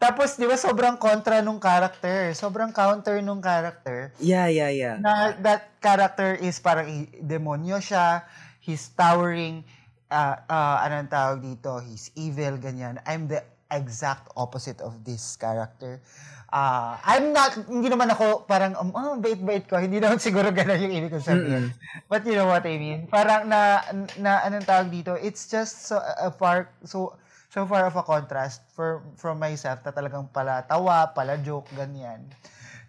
[0.00, 2.32] Tapos, di ba, sobrang kontra nung character.
[2.32, 4.16] Sobrang counter nung character.
[4.16, 4.96] Yeah, yeah, yeah.
[4.96, 8.24] na that character is parang demonyo siya,
[8.64, 9.60] he's towering,
[10.08, 12.96] uh, uh, anong tawag dito, he's evil, ganyan.
[13.04, 16.02] I'm the exact opposite of this character.
[16.50, 19.78] Uh, I'm not, hindi naman ako parang, um, oh, bait-bait ko.
[19.78, 21.64] Hindi naman siguro gano'n yung ibig kong sabihin.
[22.10, 23.06] But you know what I mean?
[23.06, 23.86] Parang na,
[24.18, 27.14] na anong tawag dito, it's just so, a far, so,
[27.54, 32.26] so far of a contrast for, from myself na talagang pala tawa, pala joke, ganyan.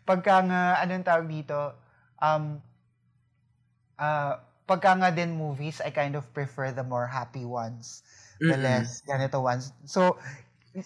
[0.10, 1.78] Pagka nga, anong tawag dito,
[2.18, 2.58] um,
[4.02, 8.02] uh, pagka nga din movies, I kind of prefer the more happy ones.
[8.42, 8.66] The Mm-mm.
[8.66, 9.70] less ganito ones.
[9.86, 10.18] So,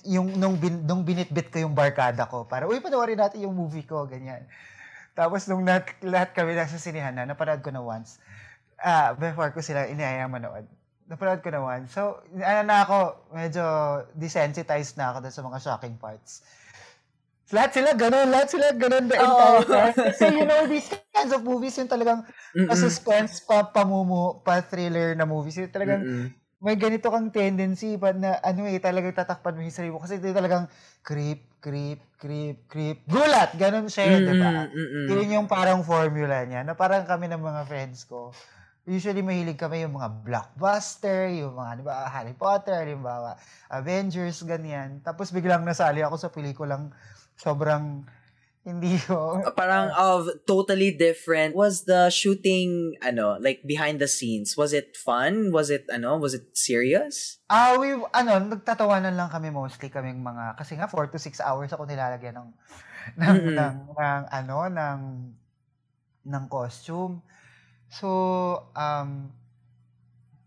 [0.06, 3.86] yung nung, bin, nung binitbit ko yung barkada ko, para, uy, panoorin natin yung movie
[3.86, 4.46] ko, ganyan.
[5.14, 8.18] Tapos nung nat, lahat kami nasa sinihan na, napanood ko na once.
[8.82, 10.66] Ah, before ko sila inihayang manood.
[11.06, 11.94] Napanood ko na once.
[11.94, 13.64] So, ano na ako, medyo
[14.18, 16.42] desensitized na ako sa mga shocking parts.
[17.54, 19.94] Lahat sila ganun, lahat sila ganun the entire time.
[19.94, 22.26] Kasi you know, these kinds of movies, yung talagang
[22.66, 25.62] pa-suspense, pa pamumu, pa-thriller na movies.
[25.62, 26.34] Yung talagang Mm-mm.
[26.64, 30.00] May ganito kang tendency pa na ano eh, talagang tatakpan mo yung sarili mo.
[30.00, 30.72] Kasi ito talagang
[31.04, 33.04] creep, creep, creep, creep.
[33.06, 33.54] Gulat!
[33.60, 34.66] Ganun siya, eh, di ba?
[34.72, 35.06] Mm-mm.
[35.12, 36.64] Yun yung parang formula niya.
[36.64, 38.32] Na parang kami ng mga friends ko,
[38.88, 43.36] usually mahilig kami yung mga blockbuster, yung mga, di ba, Harry Potter, halimbawa,
[43.68, 45.02] Avengers, ganyan.
[45.04, 46.94] Tapos biglang nasali ako sa pelikulang
[47.36, 48.08] sobrang
[48.66, 49.46] hindi ko.
[49.54, 51.54] Parang of totally different.
[51.54, 55.54] Was the shooting, ano, like behind the scenes, was it fun?
[55.54, 57.38] Was it, ano, was it serious?
[57.46, 61.70] Ah, we, ano, nagtatawanan lang kami mostly kaming mga, kasi nga 4 to 6 hours
[61.78, 62.50] ako nilalagyan ng,
[63.22, 63.54] ng, Mm-mm.
[63.54, 65.00] ng, ng, ano, ng,
[66.26, 67.22] ng costume.
[67.94, 68.10] So,
[68.74, 69.30] um,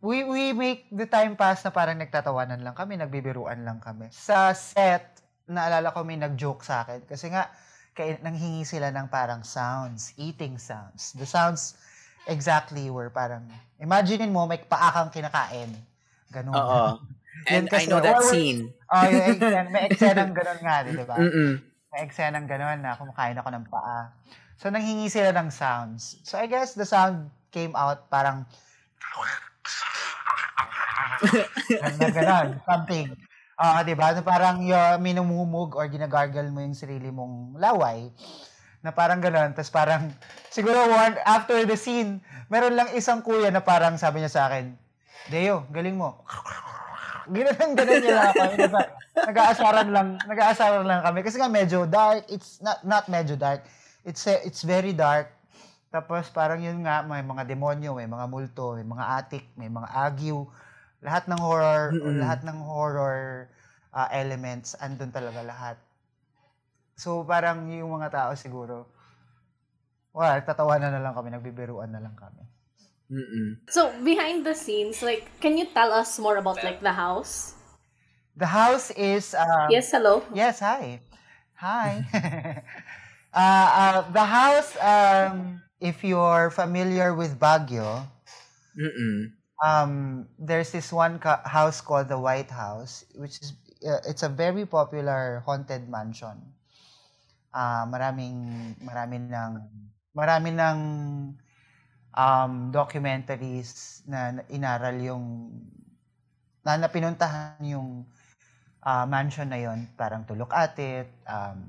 [0.03, 4.11] we, we make the time pass na parang nagtatawanan lang kami, nagbibiruan lang kami.
[4.11, 7.07] Sa set, naalala ko may nag-joke sa akin.
[7.07, 7.47] Kasi nga,
[7.99, 11.19] kay, nanghingi sila ng parang sounds, eating sounds.
[11.19, 11.75] The sounds
[12.31, 13.43] exactly were parang,
[13.83, 15.75] imaginein mo, may paa kang kinakain.
[16.31, 16.55] Ganun.
[16.55, 16.83] Oo.
[17.51, 18.71] And I kasi, know that or- scene.
[18.89, 21.17] Oh, yung eksena, may eksenang ganun nga, di ba?
[21.19, 21.53] Mm-mm.
[21.91, 24.15] May eksenang ganun na kumakain ako ng paa.
[24.59, 26.23] So, nanghingi sila ng sounds.
[26.23, 28.47] So, I guess the sound came out parang
[31.99, 33.11] na ganun, something.
[33.59, 34.15] Ah, di ba?
[34.15, 38.07] Na parang yung minumumog or ginagargle mo yung sarili mong laway.
[38.87, 39.51] Na parang ganun.
[39.51, 40.15] Tapos parang,
[40.47, 44.79] siguro one, after the scene, meron lang isang kuya na parang sabi niya sa akin,
[45.27, 46.23] Deo, galing mo.
[47.29, 48.43] Ganun, ganun niya lang ako.
[49.29, 51.21] Nag-aasaran lang, nag-aasaran lang kami.
[51.21, 52.25] Kasi nga medyo dark.
[52.33, 53.69] It's not, not medyo dark.
[54.01, 55.29] It's, it's very dark.
[55.93, 59.89] Tapos parang yun nga, may mga demonyo, may mga multo, may mga atik, may mga
[59.93, 60.49] agyo.
[61.03, 62.19] Lahat ng horror, Mm-mm.
[62.19, 63.49] lahat ng horror
[63.95, 65.77] uh, elements, andun talaga lahat.
[66.99, 68.91] So parang yung mga tao siguro,
[70.11, 72.43] well, tatawanan na lang kami, nagbibiruan na lang kami.
[73.09, 73.63] Mm-mm.
[73.71, 77.55] So behind the scenes, like, can you tell us more about like the house?
[78.37, 79.35] The house is...
[79.35, 80.23] Um, yes, hello.
[80.35, 81.01] Yes, hi.
[81.59, 82.07] Hi.
[83.35, 88.07] uh, uh, the house, um, if you're familiar with Baguio,
[88.79, 89.38] Mm-mm.
[89.65, 93.53] Um, there's this one house called the White House, which is
[93.87, 96.39] uh, it's a very popular haunted mansion.
[97.55, 99.53] Ah, maraming maraming ng
[100.15, 100.79] marami ng
[102.15, 105.25] um, documentaries na na inaral yung
[106.63, 108.05] na, na pinuntahan yung
[108.85, 111.09] ah, mansion na yon, parang to look at it.
[111.27, 111.67] Um,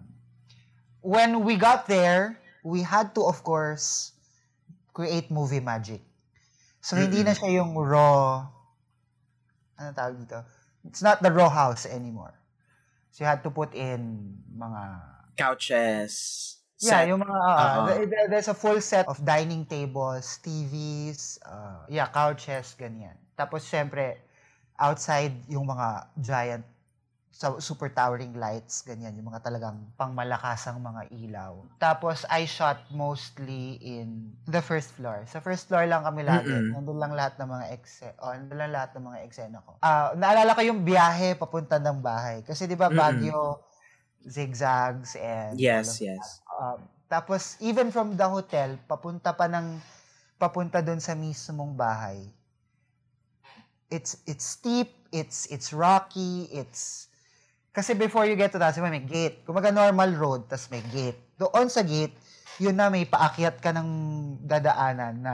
[1.01, 4.13] when we got there, we had to of course
[4.93, 6.08] create movie magic.
[6.89, 8.49] So, hindi na siya yung raw,
[9.77, 10.41] ano tawag dito?
[10.89, 12.33] It's not the raw house anymore.
[13.13, 14.97] So, you had to put in mga,
[15.37, 16.13] Couches.
[16.81, 17.13] yeah, set.
[17.13, 22.73] yung mga, uh, th- there's a full set of dining tables, TVs, uh, yeah, couches,
[22.73, 23.21] ganyan.
[23.37, 24.25] Tapos, syempre,
[24.81, 26.65] outside yung mga giant
[27.29, 31.61] sa super towering lights, ganyan, yung mga talagang pangmalakasang mga ilaw.
[31.79, 35.23] Tapos, I shot mostly in the first floor.
[35.29, 36.51] Sa first floor lang kami lagi.
[36.51, 36.75] Mm-mm.
[36.75, 39.77] Nandun lang lahat ng mga ekse, oh, nandun lang lahat ng mga eksena ko.
[39.79, 42.43] Ah, naalala ko yung biyahe papunta ng bahay.
[42.43, 42.89] Kasi di ba.
[42.91, 43.63] Baguio,
[44.25, 46.43] zigzags and Yes, yes.
[46.59, 49.79] Um, tapos, even from the hotel, papunta pa ng,
[50.35, 52.19] papunta doon sa mismong bahay.
[53.89, 57.08] It's, it's steep, it's, it's rocky, it's,
[57.69, 59.45] kasi before you get to that, may gate.
[59.45, 61.37] Kumaga normal road, tas may gate.
[61.37, 62.17] Doon sa gate,
[62.57, 63.89] yun na may paakyat ka ng
[64.43, 65.33] dadaanan na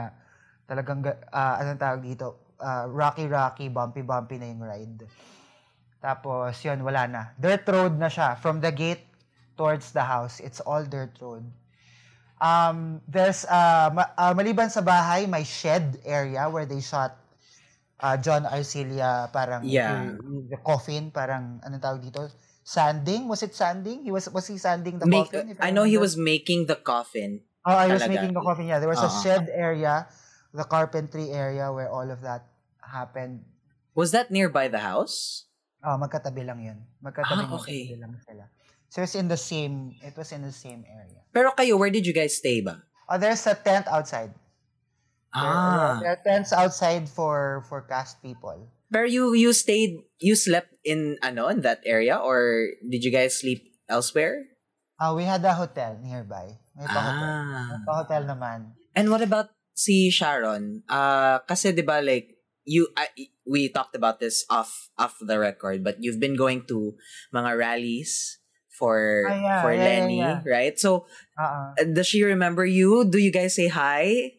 [0.68, 5.02] talagang, ga- ah, anong tawag dito, ah, rocky-rocky, bumpy-bumpy na yung ride.
[5.98, 7.22] Tapos, yun, wala na.
[7.34, 8.38] Dirt road na siya.
[8.38, 9.02] From the gate
[9.56, 11.42] towards the house, it's all dirt road.
[12.36, 17.16] Um, there's, uh, ma- uh, maliban sa bahay, may shed area where they shot
[18.00, 20.16] uh, John Arcilia, parang Yeah.
[20.48, 22.28] the, coffin, parang, anong tawag dito?
[22.66, 23.28] Sanding?
[23.30, 24.02] Was it sanding?
[24.02, 25.54] He was, was he sanding the Make, coffin?
[25.54, 27.40] if I know he was making the coffin.
[27.66, 28.66] Oh, I was making the coffin.
[28.66, 29.22] Yeah, there was a Oo.
[29.22, 30.06] shed area,
[30.54, 32.46] the carpentry area where all of that
[32.82, 33.42] happened.
[33.94, 35.46] Was that nearby the house?
[35.82, 36.78] Oh, magkatabi lang yun.
[37.02, 37.90] Magkatabi, Ah, okay.
[37.94, 38.44] magkatabi lang sila.
[38.90, 41.22] So it's in the same, it was in the same area.
[41.34, 42.82] Pero kayo, where did you guys stay ba?
[43.10, 44.34] Oh, there's a tent outside.
[45.36, 45.98] There, Ah.
[46.00, 48.72] there are tents outside for for cast people.
[48.88, 53.36] Pero you you stayed you slept in ano in that area or did you guys
[53.36, 54.48] sleep elsewhere?
[54.96, 56.56] Uh, we had a hotel nearby.
[56.72, 57.28] May pa-hotel.
[57.52, 57.66] Ah.
[57.76, 58.58] May pa-hotel naman.
[58.96, 60.80] And what about si Sharon?
[60.88, 62.32] Uh kasi 'di ba like
[62.64, 63.12] you I,
[63.44, 66.96] we talked about this off off the record but you've been going to
[67.34, 68.40] mga rallies
[68.76, 70.40] for Ah, yeah, for yeah, Lenny, yeah.
[70.44, 70.76] right?
[70.76, 71.80] So Uh-uh.
[71.80, 73.04] uh, does she remember you?
[73.08, 74.35] Do you guys say hi?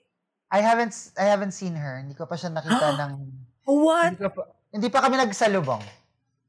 [0.47, 1.99] I haven't I haven't seen her.
[1.99, 3.13] Hindi ko pa siya nakita ng
[3.67, 4.15] What?
[4.15, 5.83] hindi, pa, hindi pa kami nagsalubong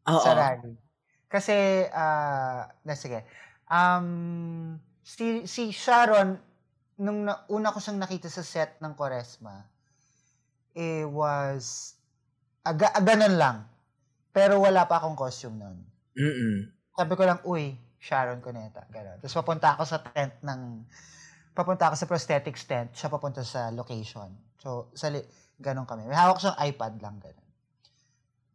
[0.06, 0.22] Oo.
[0.22, 0.78] sa rally.
[1.26, 3.26] Kasi ah na sige.
[3.68, 6.38] Um si si Sharon
[6.98, 9.66] nung na, una ko siyang nakita sa set ng Quaresma
[10.78, 11.98] it was
[12.62, 13.56] aga, ah, ganun lang.
[14.30, 15.78] Pero wala pa akong costume noon.
[16.14, 16.58] Mm.
[16.94, 18.86] Sabi ko lang, uy, Sharon Cuneta.
[18.86, 19.18] Gano'n.
[19.18, 20.86] Tapos papunta ako sa tent ng,
[21.58, 24.30] papunta ako sa prosthetics tent, siya papunta sa location.
[24.62, 25.26] So, sa li-
[25.58, 26.06] ganun kami.
[26.06, 27.46] May hawak siyang iPad lang, gano'n.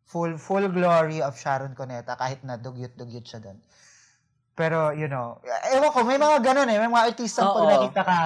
[0.07, 3.59] Full, full glory of Sharon Cuneta, kahit na dugyot-dugyot siya doon.
[4.53, 5.41] Pero, you know,
[5.73, 6.77] ewan ko, may mga ganun eh.
[6.77, 8.17] May mga artista pag nakita ka,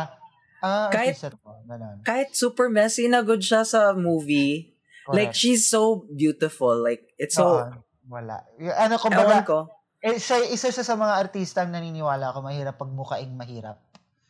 [0.62, 1.40] ah, Kahit- artista to.
[1.66, 1.98] Ganun.
[2.04, 4.76] Kahit super messy na good siya sa movie.
[5.08, 5.40] Like, Correct.
[5.40, 6.76] she's so beautiful.
[6.76, 7.64] Like, it's so...
[7.64, 7.72] Oo,
[8.12, 8.44] wala.
[8.76, 9.60] Ano, kumbaga, ko.
[10.04, 13.80] eh, siya, isa siya sa mga artista ang naniniwala ko mahirap pag mukhaing mahirap.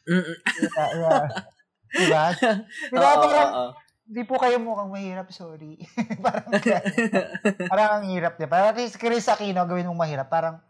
[0.08, 0.38] Mm-mm.
[1.92, 2.26] Diba?
[2.92, 3.70] Diba, Oo, parang, oo.
[4.08, 5.80] di po kayo mukhang mahirap, sorry.
[6.24, 6.48] parang,
[7.68, 8.48] parang ang hirap, di?
[8.48, 10.64] Parang si Chris Aquino, gawin mong mahirap, parang,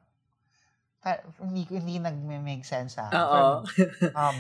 [0.98, 3.18] pa- hindi, hindi nag-make sense sa akin.
[3.18, 3.54] Oo.
[4.14, 4.38] Um,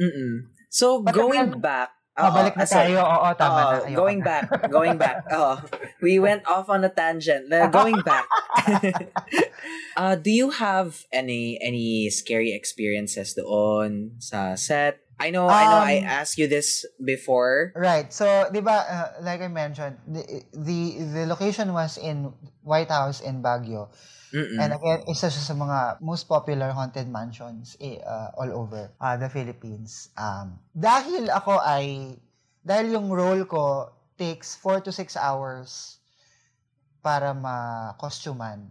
[0.00, 0.32] Mm-mm.
[0.68, 1.92] So, But going again, back...
[2.18, 2.92] mabalik Oo, na ah, sorry.
[2.92, 2.98] tayo.
[3.06, 3.76] Oo, tama Oo, na.
[3.86, 4.26] Ayoko going na.
[4.26, 5.16] back, going back.
[5.38, 5.60] Oh,
[6.02, 7.46] we went off on a tangent.
[7.52, 8.26] Uh, going back.
[10.00, 15.07] uh, do you have any any scary experiences doon sa set?
[15.18, 17.74] I know, I know, I Um, asked you this before.
[17.74, 18.06] Right.
[18.14, 20.22] So, di ba, uh, like I mentioned, the,
[20.54, 22.30] the the location was in
[22.62, 23.90] White House in Baguio.
[24.30, 24.60] Mm-mm.
[24.60, 29.16] And again, isa siya sa mga most popular haunted mansions eh, uh, all over uh,
[29.16, 30.12] the Philippines.
[30.14, 32.14] Um, dahil ako ay,
[32.60, 33.88] dahil yung role ko
[34.20, 35.98] takes 4 to 6 hours
[37.00, 38.68] para ma-costuman.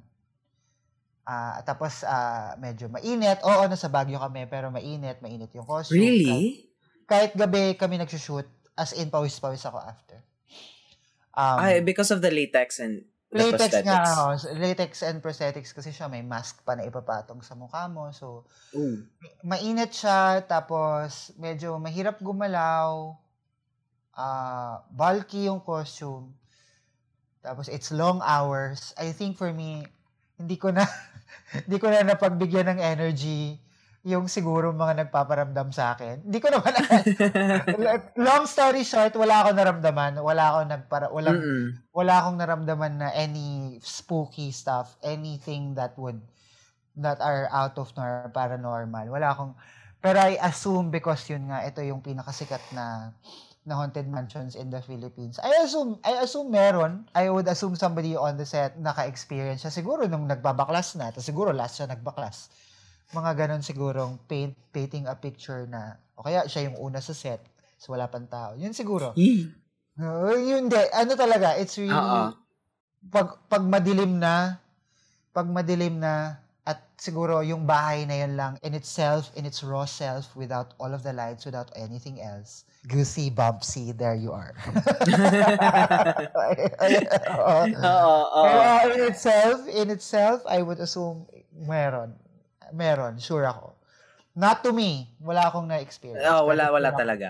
[1.27, 3.43] Ah, tapos ah, medyo mainit.
[3.43, 5.99] Oo, nasa Baguio kami, pero mainit, mainit yung costume.
[5.99, 6.23] Really?
[6.31, 6.55] Kahit,
[7.03, 8.47] kahit gabi kami nagsushoot,
[8.79, 10.23] as in pawis-pawis ako after.
[11.35, 13.85] Um, Ay, because of the latex and the latex prosthetics.
[13.85, 18.07] nga, oh, latex and prosthetics kasi siya may mask pa na ipapatong sa mukha mo.
[18.15, 19.03] So, Ooh.
[19.43, 23.19] mainit siya, tapos medyo mahirap gumalaw,
[24.17, 26.31] ah bulky yung costume,
[27.43, 28.95] tapos it's long hours.
[28.95, 29.85] I think for me,
[30.39, 30.85] hindi ko na,
[31.65, 33.57] hindi ko na napagbigyan ng energy
[34.07, 36.23] yung siguro mga nagpaparamdam sa akin.
[36.23, 36.71] Hindi ko naman,
[38.29, 40.15] long story short, wala akong naramdaman.
[40.23, 41.65] Wala akong nagpara, walang, Mm-mm.
[41.91, 46.23] wala akong naramdaman na any spooky stuff, anything that would
[46.97, 49.11] that are out of nor paranormal.
[49.11, 49.59] Wala akong
[49.97, 53.11] pero I assume because yun nga ito yung pinakasikat na
[53.67, 55.35] na haunted mansions in the Philippines.
[55.43, 57.03] I assume I assume meron.
[57.11, 61.11] I would assume somebody on the set naka-experience siya siguro nung nagbabaklas na.
[61.11, 62.47] Tapos siguro last siya nagbaklas.
[63.11, 67.43] Mga ganon sigurong paint, painting a picture na o kaya siya yung una sa set.
[67.75, 68.55] So wala pang tao.
[68.55, 69.11] Yun siguro.
[69.19, 69.51] Yee.
[69.97, 70.77] No, yun di.
[70.93, 72.33] Ano talaga, it's really, Oo.
[73.09, 74.61] pag, pag madilim na,
[75.33, 76.37] pag madilim na,
[76.67, 80.91] at siguro yung bahay na yun lang, in itself, in its raw self, without all
[80.91, 84.51] of the lights, without anything else, goosey, bumpsy, there you are.
[87.87, 88.43] Oo.
[88.43, 91.23] Pero in itself, in itself, I would assume,
[91.55, 92.19] meron.
[92.75, 93.79] Meron, sure ako.
[94.35, 95.15] Not to me.
[95.23, 96.21] Wala akong na-experience.
[96.27, 97.29] Oh, wala Pero wala talaga.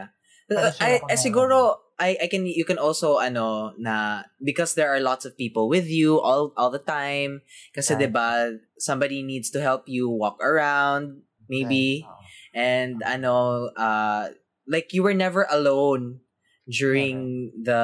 [0.50, 1.58] Pero sure I, ako I na- siguro
[1.98, 5.89] I I can you can also ano na because there are lots of people with
[5.89, 7.41] you all all the time
[7.74, 8.06] kasi Right.
[8.06, 12.10] 'di ba somebody needs to help you walk around maybe Right.
[12.10, 12.24] Oo.
[12.54, 14.30] and ano uh
[14.70, 16.22] like you were never alone
[16.70, 17.84] during the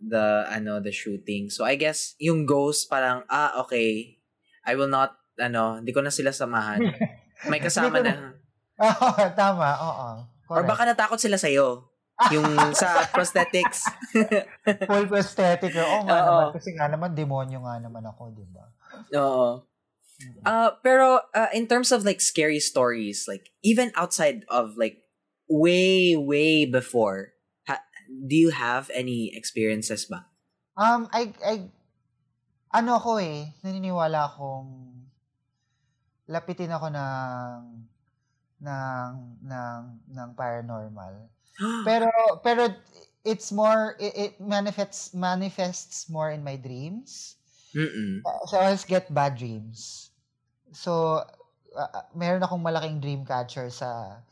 [0.00, 1.52] the ano the shooting.
[1.52, 4.18] So I guess yung ghost parang ah okay
[4.64, 6.80] I will not ano hindi ko na sila samahan.
[7.52, 8.34] May kasama na.
[8.80, 9.68] Oo, tama.
[9.78, 10.08] Oo.
[10.50, 10.68] Or Correct.
[10.72, 11.93] baka natakot sila sa'yo.
[12.30, 13.84] Yung sa prosthetics.
[14.88, 15.74] full prosthetic.
[15.74, 16.26] Oo nga Oo.
[16.26, 16.46] naman.
[16.54, 18.64] Kasi nga naman, demonyo nga naman ako, di ba?
[19.18, 19.66] Oo.
[20.46, 25.02] Uh, pero uh, in terms of like scary stories, like even outside of like
[25.50, 27.34] way, way before,
[27.66, 30.30] ha- do you have any experiences ba?
[30.78, 31.54] Um, I, I,
[32.70, 34.70] ano ako eh, naniniwala akong
[36.30, 37.58] lapitin ako ng,
[38.64, 39.10] ng,
[39.44, 41.28] ng, ng paranormal.
[41.86, 42.10] Pero,
[42.42, 42.66] pero
[43.22, 47.38] it's more, it, it manifests, manifests more in my dreams.
[47.70, 48.26] Mm-mm.
[48.50, 50.10] So, I always get bad dreams.
[50.74, 51.22] So,
[51.74, 54.22] uh, uh, meron akong malaking dream catcher sa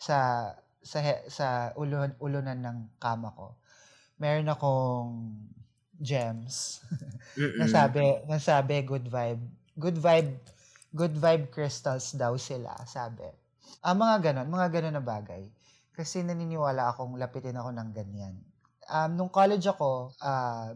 [0.00, 0.50] sa
[0.80, 0.98] sa
[1.28, 3.56] sa ulun, ulunan ng kama ko.
[4.16, 5.36] Meron akong
[6.00, 6.82] gems.
[7.60, 9.42] Nasabi, nasabi good vibe.
[9.78, 10.34] Good vibe,
[10.90, 13.26] good vibe crystals daw sila, sabi.
[13.82, 15.42] Ah, mga ganon, mga ganon na bagay.
[15.94, 18.34] Kasi naniniwala akong lapitin ako ng ganyan.
[18.88, 20.14] Um, nung college ako,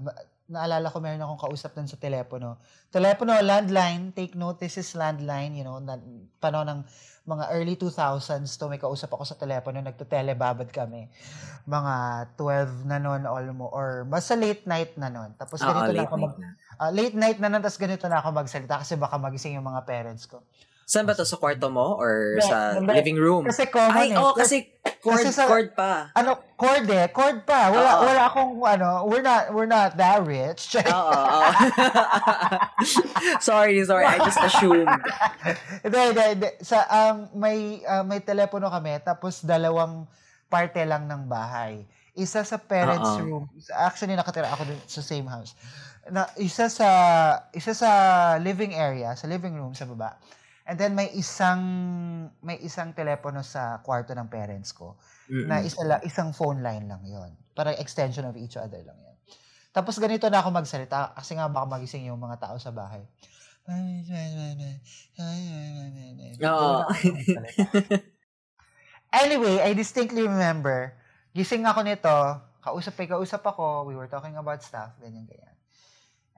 [0.03, 0.19] ma-
[0.53, 2.61] naalala ko meron akong kausap dun sa telepono.
[2.93, 5.97] Telepono, landline, take note, this is landline, you know, na,
[6.37, 6.81] panahon ng
[7.23, 11.09] mga early 2000s to, may kausap ako sa telepono, nagtutelebabad kami.
[11.65, 11.95] Mga
[12.37, 15.31] 12 na nun, almost, or basta late night na nun.
[15.39, 16.51] Tapos ganito na late ako mag, night na.
[16.77, 19.87] Ah, late night na nun, tapos ganito na ako magsalita kasi baka magising yung mga
[19.87, 20.43] parents ko.
[20.85, 21.25] Saan ba to?
[21.25, 21.97] Sa kwarto mo?
[21.97, 22.93] Or Hindi, sa hindi.
[22.93, 23.45] living room?
[23.47, 24.19] Kasi common Ay, eh.
[24.19, 24.67] oo, kasi
[24.99, 26.11] cord, Kasi sa- cord pa.
[26.13, 27.07] Ano, cord eh.
[27.09, 27.71] Cord pa.
[27.71, 28.03] Wala, Oo.
[28.07, 30.75] wala akong, ano, we're not, we're not that rich.
[30.83, 31.41] Oo, oo.
[33.41, 34.05] sorry, sorry.
[34.05, 34.89] I just assumed.
[35.85, 36.49] Hindi, hindi, hindi.
[36.63, 40.07] Sa, um, may, uh, may telepono kami, tapos dalawang
[40.47, 41.83] parte lang ng bahay.
[42.13, 43.25] Isa sa parents' Oo.
[43.25, 43.45] room.
[43.73, 45.57] Actually, nakatira ako dun sa same house.
[46.07, 46.89] Na, isa sa,
[47.51, 47.91] isa sa
[48.39, 50.19] living area, sa living room sa baba.
[50.63, 51.61] And then may isang,
[52.39, 54.95] may isang telepono sa kwarto ng parents ko.
[55.27, 55.67] Na Mm-mm.
[55.67, 59.17] isa la, isang phone line lang yon Parang extension of each other lang yan.
[59.73, 63.03] Tapos ganito na ako magsalita kasi nga baka magising yung mga tao sa bahay.
[66.43, 66.83] Oo.
[69.23, 70.93] anyway, I distinctly remember,
[71.31, 72.17] gising ako nito,
[72.63, 75.55] kausap ay kausap ako, we were talking about stuff, ganyan, ganyan.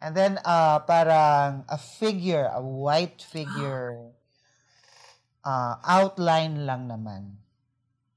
[0.04, 3.96] And then, uh, parang a figure, a white figure,
[5.48, 7.40] uh, outline lang naman.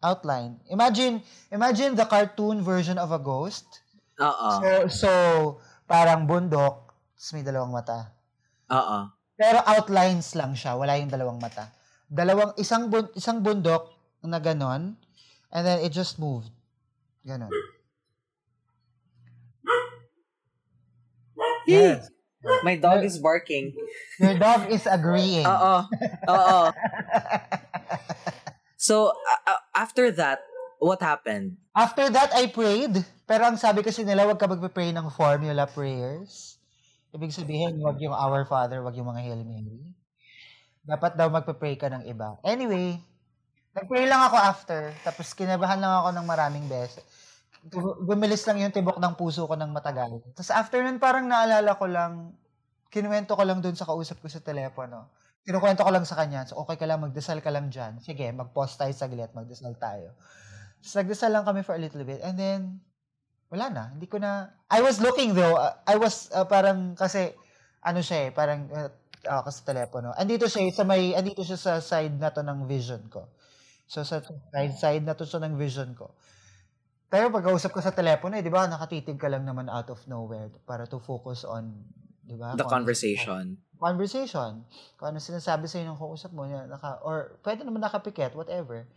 [0.03, 0.59] Outline.
[0.67, 3.87] Imagine, imagine the cartoon version of a ghost.
[4.19, 4.49] Oo.
[4.59, 5.09] So, so
[5.87, 8.11] parang bundok, tapos may dalawang mata.
[8.67, 9.07] Oo.
[9.39, 11.71] Pero outlines lang siya, wala yung dalawang mata.
[12.11, 13.95] Dalawang isang bun, isang bundok
[14.27, 14.99] na ganon,
[15.55, 16.51] and then it just moved.
[17.23, 17.53] Ganon.
[21.67, 22.07] Yes.
[22.63, 23.75] My dog is barking.
[24.23, 25.43] Your dog is agreeing.
[25.51, 25.75] Oo.
[26.31, 26.61] Oo.
[28.77, 29.11] So,
[29.43, 30.39] a- after that,
[30.79, 31.57] what happened?
[31.75, 33.03] After that, I prayed.
[33.27, 36.55] Pero ang sabi kasi nila, wag ka magpe-pray ng formula prayers.
[37.11, 39.83] Ibig sabihin, wag yung Our Father, wag yung mga Hail Mary.
[40.87, 42.39] Dapat daw magpe-pray ka ng iba.
[42.45, 42.95] Anyway,
[43.75, 44.81] nag-pray lang ako after.
[45.03, 47.03] Tapos kinabahan lang ako ng maraming beses.
[48.05, 50.21] Gumilis lang yung tibok ng puso ko ng matagal.
[50.37, 52.37] Tapos after nun, parang naalala ko lang,
[52.93, 55.09] kinuwento ko lang dun sa kausap ko sa telepono.
[55.47, 56.43] Kinukwento ko lang sa kanya.
[56.43, 58.03] So, okay ka lang, magdasal ka lang dyan.
[58.03, 60.11] Sige, mag-pause tayo saglit, magdasal tayo.
[60.83, 62.19] Tapos nagdasal lang kami for a little bit.
[62.19, 62.59] And then,
[63.47, 63.83] wala na.
[63.95, 64.51] Hindi ko na...
[64.67, 65.55] I was looking though.
[65.55, 67.31] Uh, I was uh, parang kasi,
[67.79, 68.91] ano siya eh, parang uh,
[69.23, 70.11] ako sa telepono.
[70.15, 73.31] Andito siya eh, sa may, andito siya sa side na to ng vision ko.
[73.87, 76.11] So, sa side, side na to siya ng vision ko.
[77.07, 80.51] Pero pag-kausap ko sa telepono, eh, di ba, nakatitig ka lang naman out of nowhere
[80.67, 81.71] para to focus on,
[82.19, 82.51] di ba?
[82.59, 83.55] The ano- conversation.
[83.77, 84.65] conversation.
[84.97, 88.89] Kung ano sinasabi sa'yo ng kausap mo, naka, or pwede naman nakapikit, whatever.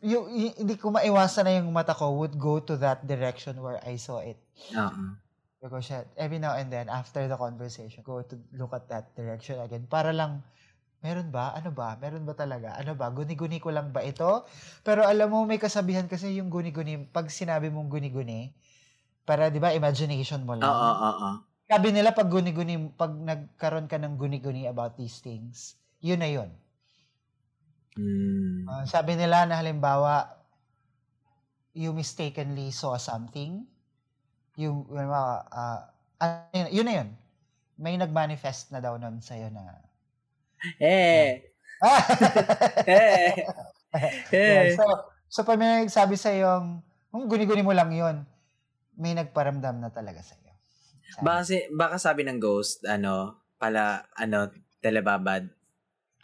[0.00, 3.82] Yung, y- hindi ko maiwasan na yung mata ko would go to that direction where
[3.82, 4.38] I saw it.
[4.70, 5.18] Oo.
[5.58, 9.90] Because every now and then, after the conversation, go to look at that direction again.
[9.90, 10.46] Para lang,
[10.98, 11.54] meron ba?
[11.54, 11.94] Ano ba?
[11.98, 12.74] Meron ba talaga?
[12.74, 13.10] Ano ba?
[13.14, 14.46] Guni-guni ko lang ba ito?
[14.82, 18.50] Pero alam mo, may kasabihan kasi yung guni-guni, pag sinabi mong guni-guni,
[19.22, 20.66] para, di ba, imagination mo lang.
[20.66, 21.28] Oo, oo.
[21.68, 26.48] Sabi nila pag guni-guni, pag nagkaroon ka ng guni-guni about these things, yun na yun.
[27.98, 28.64] Mm.
[28.64, 30.32] Uh, sabi nila na halimbawa,
[31.76, 33.68] you mistakenly saw something,
[34.56, 35.80] yung, yun, uh, uh,
[36.18, 37.08] ano yun, yun na yun.
[37.78, 39.87] May nag-manifest na daw nun sa'yo na,
[40.78, 41.44] Eh.
[41.86, 42.02] ah!
[42.86, 43.32] Eh.
[44.32, 44.84] Yeah, so,
[45.30, 48.26] so pag may nagsabi sa'yo, kung guni-guni mo lang yun,
[48.98, 50.52] may nagparamdam na talaga sa'yo.
[51.14, 51.24] Sabi.
[51.24, 54.52] Baka, si- baka sabi ng ghost, ano, pala, ano,
[54.84, 55.48] telebabad.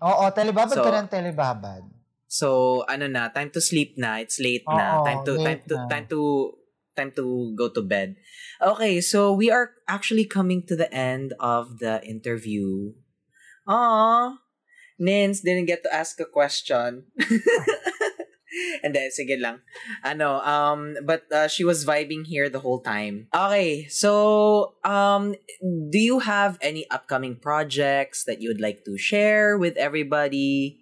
[0.04, 1.82] Oo, telebabad So, ka ng telebabad.
[2.28, 2.48] So,
[2.90, 4.18] ano na, time to sleep na.
[4.18, 5.00] It's late na.
[5.00, 5.86] Oo, time to time to na.
[5.86, 6.20] time to
[6.94, 8.18] time to go to bed.
[8.62, 12.94] Okay, so we are actually coming to the end of the interview.
[13.68, 14.36] Aww.
[14.98, 17.04] Nins didn't get to ask a question.
[18.82, 19.66] And then, sige lang.
[20.06, 23.26] Ano, um, but uh, she was vibing here the whole time.
[23.34, 25.34] Okay, so, um,
[25.90, 30.78] do you have any upcoming projects that you would like to share with everybody?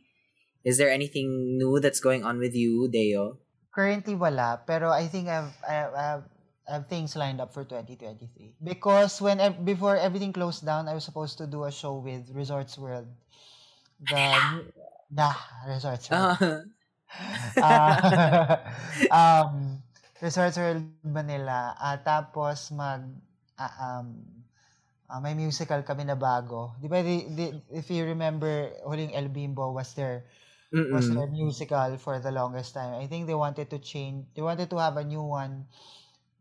[0.65, 3.41] Is there anything new that's going on with you, Deo?
[3.73, 6.29] Currently wala, pero I think I've I have,
[6.69, 8.55] Have, things lined up for 2023.
[8.63, 12.31] Because when ev- before everything closed down, I was supposed to do a show with
[12.33, 13.09] Resorts World.
[14.01, 14.65] The
[15.11, 15.35] nah,
[15.67, 16.33] Resorts World.
[17.61, 17.95] Uh,
[19.11, 19.83] Ah, um,
[20.21, 21.75] Resorts World Manila.
[21.79, 23.03] Ah, tapos mag
[23.59, 24.09] ah, um,
[25.11, 26.75] ah, may musical kami na bago.
[26.81, 30.25] Di ba, di, di- if you remember, huling El Bimbo was there
[30.91, 31.15] was mm-mm.
[31.15, 32.95] their musical for the longest time.
[32.99, 34.27] I think they wanted to change.
[34.35, 35.67] They wanted to have a new one.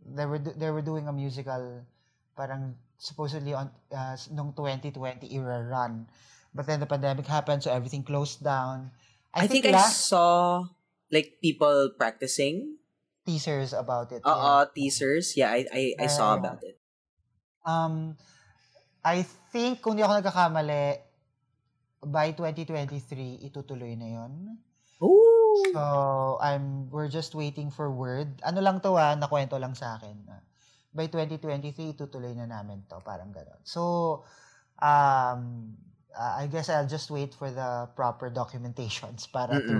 [0.01, 1.85] They were do- they were doing a musical,
[2.33, 6.09] parang supposedly on uh, nung 2020 era run,
[6.53, 8.91] but then the pandemic happened, so everything closed down.
[9.33, 10.65] I, think, I last saw
[11.11, 12.81] like people practicing.
[13.25, 14.21] teasers about it.
[14.25, 14.41] Uh, yeah.
[14.41, 15.37] uh teasers.
[15.37, 16.77] Yeah, I I, I saw about it.
[17.61, 18.17] Um,
[19.05, 19.21] I
[19.53, 20.97] think kung di ako nagkakamali,
[22.01, 24.57] by 2023, itutuloy na yon.
[25.01, 25.40] Ooh!
[25.73, 28.41] So, I'm, we're just waiting for word.
[28.43, 30.17] Ano lang to ah, nakwento lang sa akin.
[30.31, 30.41] ah.
[30.91, 32.99] By 2023, itutuloy na namin to.
[32.99, 33.63] Parang gano'n.
[33.63, 34.23] So,
[34.79, 35.71] um,
[36.11, 39.67] uh, I guess I'll just wait for the proper documentations para Mm-mm.
[39.67, 39.75] to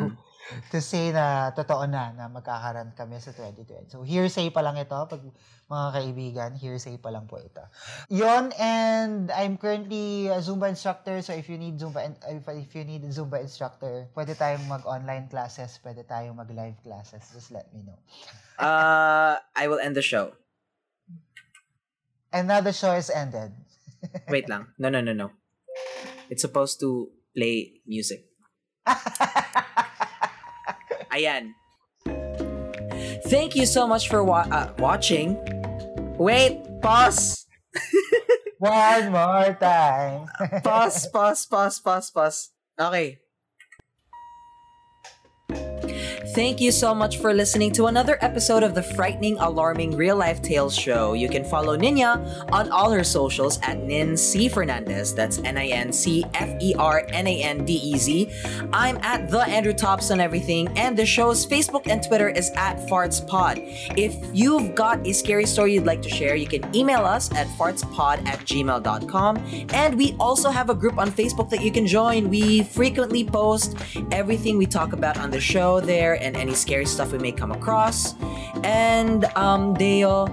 [0.82, 3.92] say na totoo na na magkakaroon kami sa 2020.
[3.94, 4.96] So, hearsay pa lang ito.
[4.96, 5.22] Pag
[5.72, 7.64] mga kaibigan, hearsay pa lang po ito.
[8.12, 11.22] Yon and I'm currently a Zumba instructor.
[11.24, 12.12] So, if you need Zumba,
[12.58, 17.24] if you need a Zumba instructor, pwede tayong mag-online classes, pwede tayong mag-live classes.
[17.32, 18.00] Just let me know.
[18.60, 20.36] Uh, I will end the show.
[22.32, 23.52] And now the show is ended.
[24.32, 24.72] Wait lang.
[24.80, 25.32] No, no, no, no.
[26.32, 28.32] It's supposed to play music.
[31.12, 31.54] Ayan.
[33.28, 35.40] Thank you so much for wa- uh, watching.
[36.20, 37.48] Wait, pause.
[38.60, 40.28] One more time.
[40.64, 42.50] pause, pause, pause, pause, pause.
[42.78, 43.21] Okay.
[46.28, 50.40] Thank you so much for listening to another episode of the frightening, alarming real life
[50.42, 51.14] tales show.
[51.14, 55.16] You can follow Ninya on all her socials at Nin C Fernandez.
[55.16, 58.32] That's N I N C F E R N A N D E Z.
[58.72, 62.78] I'm at the Andrew Tops on everything, and the show's Facebook and Twitter is at
[62.88, 63.98] FartsPod.
[63.98, 67.48] If you've got a scary story you'd like to share, you can email us at
[67.48, 69.68] fartspod at gmail.com.
[69.74, 72.30] And we also have a group on Facebook that you can join.
[72.30, 73.76] We frequently post
[74.12, 77.52] everything we talk about on the show there and any scary stuff we may come
[77.52, 78.14] across.
[78.64, 80.28] And um Deo,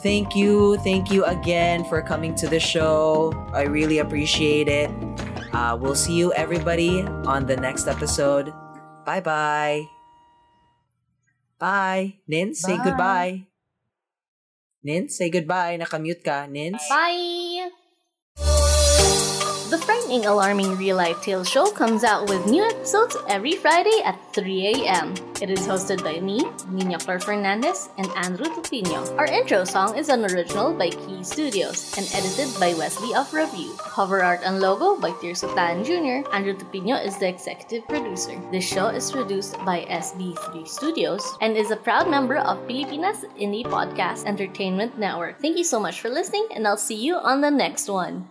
[0.00, 3.34] thank you, thank you again for coming to the show.
[3.52, 4.90] I really appreciate it.
[5.52, 8.52] Uh, we'll see you everybody on the next episode.
[9.04, 9.86] Bye bye.
[11.58, 12.18] Bye.
[12.26, 12.84] Nin, say Bye.
[12.84, 13.32] goodbye.
[14.84, 15.78] Nin, say goodbye.
[15.80, 16.44] Nakamute ka.
[16.50, 16.76] Nin.
[16.90, 17.43] Bye!
[19.74, 24.14] The Frightening Alarming Real Life Tales Show comes out with new episodes every Friday at
[24.32, 25.14] 3 a.m.
[25.42, 29.02] It is hosted by me, Nina Flor Fernandez, and Andrew Tupino.
[29.18, 33.74] Our intro song is an original by Key Studios and edited by Wesley of Review.
[33.78, 36.22] Cover art and logo by Tirso Tan Jr.
[36.30, 38.40] Andrew Tupino is the executive producer.
[38.52, 43.66] This show is produced by SB3 Studios and is a proud member of Pilipinas Indie
[43.66, 45.42] Podcast Entertainment Network.
[45.42, 48.30] Thank you so much for listening, and I'll see you on the next one.